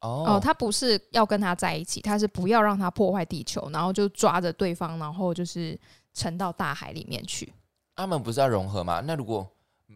[0.01, 5.79] 哦哦，他不是要跟他在一起，他是不要让他破坏地球，然后就抓着对方，然后就是
[6.13, 7.51] 沉到大海里面去。
[7.95, 9.01] 他们不是要融合吗？
[9.05, 9.45] 那如果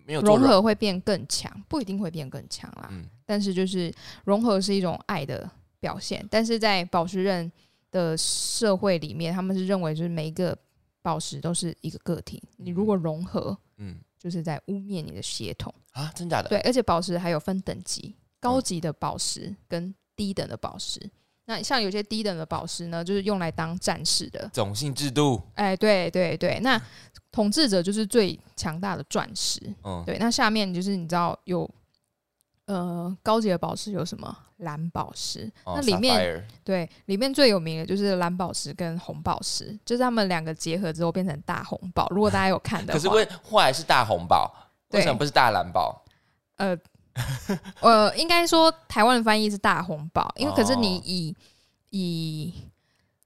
[0.06, 2.90] 没有做融合会变更强，不一定会变更强啦。
[2.92, 3.94] 嗯，但是就是
[4.26, 5.50] 融合是一种爱的
[5.80, 7.50] 表现，但是在宝石人
[7.92, 10.58] 的社会里面，他们是认为就是每一个
[11.02, 15.74] 宝石都是一个个体，你如果融合，嗯就是在污蔑你的血统。
[15.92, 16.50] 啊，真假的？
[16.50, 21.00] 对，而且宝石还有分等级，高级的宝石跟低等的宝石。
[21.46, 24.50] 那像有些低等的宝石呢，就是用来当战士的。
[24.54, 26.82] 种姓制度，哎，对对对，那
[27.32, 29.60] 统治者就是最强大的钻石。
[29.84, 31.70] 嗯，对，那下面就是你知道有
[32.66, 34.38] 呃高级的宝石有什么？
[34.58, 35.52] 蓝宝石。
[35.66, 42.08] 哦那里面对，里面最有名的就是蓝宝石跟红宝石，就是他们两个结合之后变成大红宝。
[42.12, 44.50] 如果大家有看的话，可是为后来是大红宝，
[44.92, 46.06] 为什么不是大蓝宝？
[46.56, 46.78] 呃
[47.82, 51.02] 呃，应该说台湾的翻译是大红宝，因为可是你哦。
[51.06, 51.36] 以、
[51.92, 52.54] 以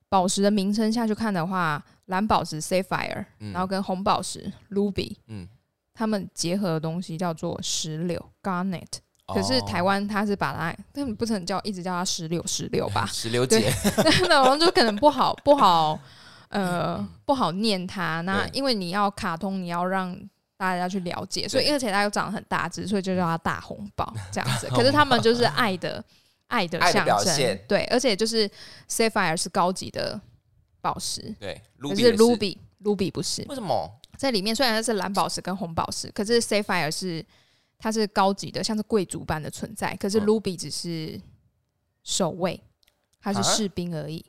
[0.09, 3.51] 宝石的名称下去看的话，蓝宝石 sapphire，、嗯。
[3.51, 5.47] 然后跟红宝石 ruby，嗯，
[5.93, 8.85] 它们结合的东西叫做石榴 garnet。
[9.27, 13.05] 可是台湾湾它是把它，但你不能叫一直叫它石榴石榴吧？
[13.11, 13.73] 石榴对姐，
[14.29, 15.99] 那好像就可能不好不好
[16.47, 18.21] 呃不好念它。
[18.21, 20.17] 那因为你要卡通，你要让
[20.57, 24.67] 大家去了解，所以而且他又长得很大只，所以就叫他大红宝这样子。
[24.73, 26.03] 可是他们就是爱的
[26.47, 28.49] 爱的象征，对，而且就是
[28.89, 30.19] sapphire 是高级的
[30.81, 33.45] 宝石，对可是也 ruby ruby 不是。
[33.47, 33.89] 为什么？
[34.17, 37.23] 在里面，虽然它是蓝宝石跟红宝石，可是 sapphire 是
[37.77, 39.95] 它是高级的，像是贵族般的存在。
[39.97, 40.25] 可是嗯。
[40.25, 41.21] Ruby 只是
[42.03, 42.59] 守卫，
[43.21, 43.43] 它是啊？
[43.43, 44.25] 士兵而已。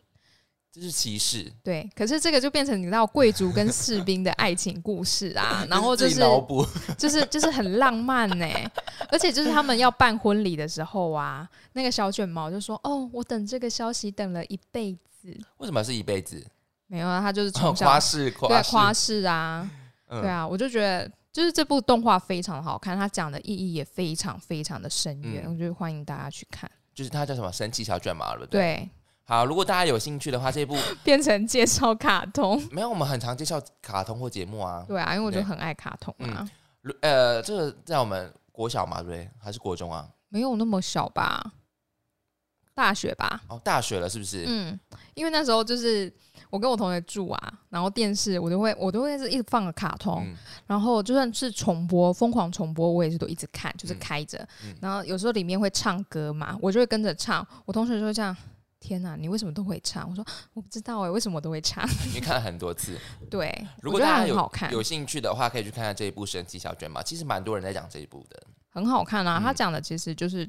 [0.78, 6.20] 这是歧视，对，可是这个就变成你知道贵族跟士兵的爱情故事啊， 然后就是
[6.96, 8.46] 就是就是很浪漫呢、
[9.10, 15.36] 而且就是他们要办婚礼的时候啊，那个小卷毛就说：“哦，我等这个消息等了一辈子。
[15.58, 16.44] 为什么是一辈子？”
[16.86, 19.70] 没有啊，他就是哦从小夸饰对夸饰，夸饰啊，
[20.08, 26.70] 嗯对啊，我就觉得就是这部动画非常好看，它讲的意义也非常非常的深远，嗯我觉得欢迎大家去看。
[26.94, 28.88] 就是它叫什么神奇小卷毛，对不对？。
[29.28, 30.74] 对，好，如果大家有兴趣的话，这部
[31.04, 34.84] 变成介绍卡通， 没有我们很常介绍卡通或节目啊。
[34.88, 35.44] 对啊，因为我就对。
[35.44, 36.48] 很爱卡通啊，
[36.80, 39.30] 如呃，这个在我们国小嘛，对不对？
[39.38, 40.08] 还是国中啊？
[40.30, 41.52] 没有那么小吧，
[42.74, 44.44] 大学吧，哦，大学了是不是？
[44.46, 44.78] 嗯，
[45.14, 46.12] 因为那时候就是
[46.50, 50.34] 我跟我同学住啊，然后电视我都会我都会是一直放个卡通，嗯。
[50.66, 53.98] 然后就算是重播疯狂重播，我也是都一直看，就是嗯。
[53.98, 54.74] 开着，嗯。
[54.80, 58.34] 然后有时候里面会唱歌嘛，我就会跟着唱，我同学就会这样。
[58.80, 60.08] 天呐，你为什么都会唱？
[60.08, 60.24] 我说
[60.54, 61.84] 我不知道哎、为什么我都会唱？
[62.14, 62.98] 你看了很多次。
[63.30, 63.52] 对，
[63.82, 67.00] 如果大家有很好看，有兴趣的话，可以去看看这一部《神奇小卷毛》。
[67.04, 68.40] 其实蛮多人在讲这一部的。
[68.70, 69.38] 很好看啊。
[69.38, 70.48] 嗯他讲的其实就是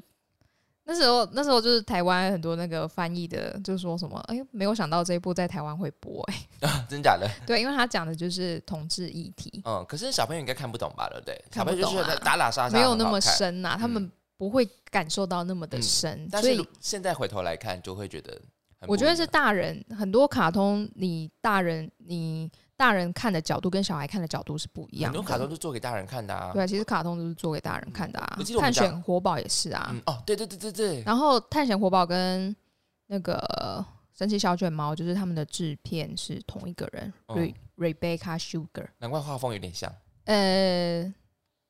[0.84, 7.28] 那时候，那时候就是台湾很多那个翻译的，就说什么，哎呦，没有想到这一部在台湾会播、哎， 真假的？
[7.46, 11.08] 对，因为他讲的就是同志议题，嗯，可是小朋友应该看不懂吧？
[11.10, 11.44] 对不对？
[11.52, 13.20] 小朋友就是打打杀杀，没有那么。
[13.20, 14.10] 深呐、他们
[14.40, 18.40] 不会感受到那么的嗯深，但所以是现在回头来看，就会觉得
[18.88, 25.18] 我觉得是大人很多卡通，你大人你大人看的角度跟小孩看的角度是不一样的。
[25.18, 26.52] 很多卡通都做给大人看的啊。
[26.54, 29.90] 对啊，其实卡通都是做给大人看的啊探险活宝也是啊。
[29.92, 32.56] 嗯，哦，对对对对对，然后探险活宝跟
[33.08, 33.84] 那个
[34.16, 37.12] 神奇小卷毛，就是他们的制片是同一个人、
[37.76, 38.86] Rebecca Sugar。
[38.96, 39.94] 难怪画风有点像。
[40.24, 41.02] 呃，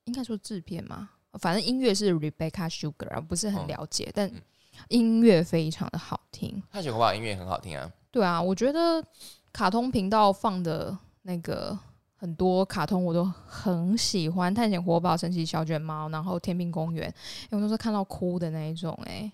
[0.04, 4.40] 应该说制片嘛，反正音乐是 Rebecca Sugar 啊，不是很嗯了解，但嗯
[4.88, 6.62] 音乐非常的好听。
[6.72, 7.90] 探险活宝音乐很好听啊。
[8.10, 9.04] 对啊，我觉得
[9.52, 11.78] 卡通频道放的那个
[12.16, 17.08] 很多卡通我都很喜欢，《探险活宝》、《神奇小卷猫》，然后《天兵公园》，
[17.52, 19.30] 因为我都是看到哭的那一种、欸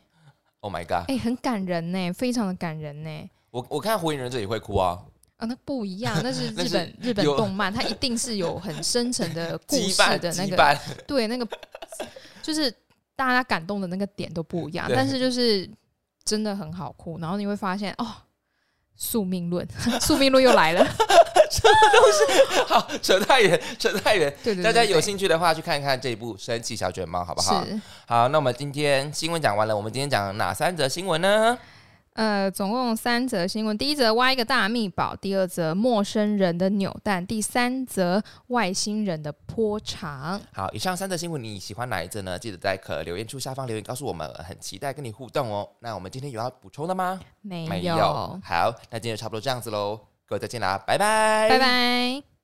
[0.61, 1.09] ，Oh my god！
[1.09, 5.01] 哎、很感人呢、非常的感人呢、我我看《火影忍者》也会哭啊，
[5.37, 11.47] 啊，那不一样，那是 日本日本动漫，它一定是有很深层的 故事的那个，对，那个
[12.43, 12.73] 就是
[13.15, 15.69] 大家感动的那个点都不一样，但是就是
[16.25, 18.07] 真的很好哭，然后你会发现哦，
[18.97, 19.67] 宿命论，
[20.01, 20.83] 宿命论又来了，
[22.67, 24.35] 好，扯太远，扯太远。
[24.43, 27.65] 对对对大家有兴趣的话，去看一看这一部《神奇小卷毛》，好不好？
[28.07, 31.59] 好，那我们今天新闻讲完了，我们今天讲哪三则新闻呢？
[32.17, 33.77] 呃，总共三则新闻。
[33.77, 40.41] 第一则挖一个大秘宝，第二则陌生人的扭蛋，第三则外星人的坡长。
[40.53, 42.39] 好，以上三则新闻你喜欢哪一则呢？
[42.39, 45.69] 记得在可留言处下方留言告诉我们，很期待跟你互动哦。
[45.81, 47.21] 那我们今天有要补充的吗？
[47.43, 47.97] 没有
[48.43, 52.36] 好，那今天就差不多这样子喽，各位再见啦，拜拜，拜拜。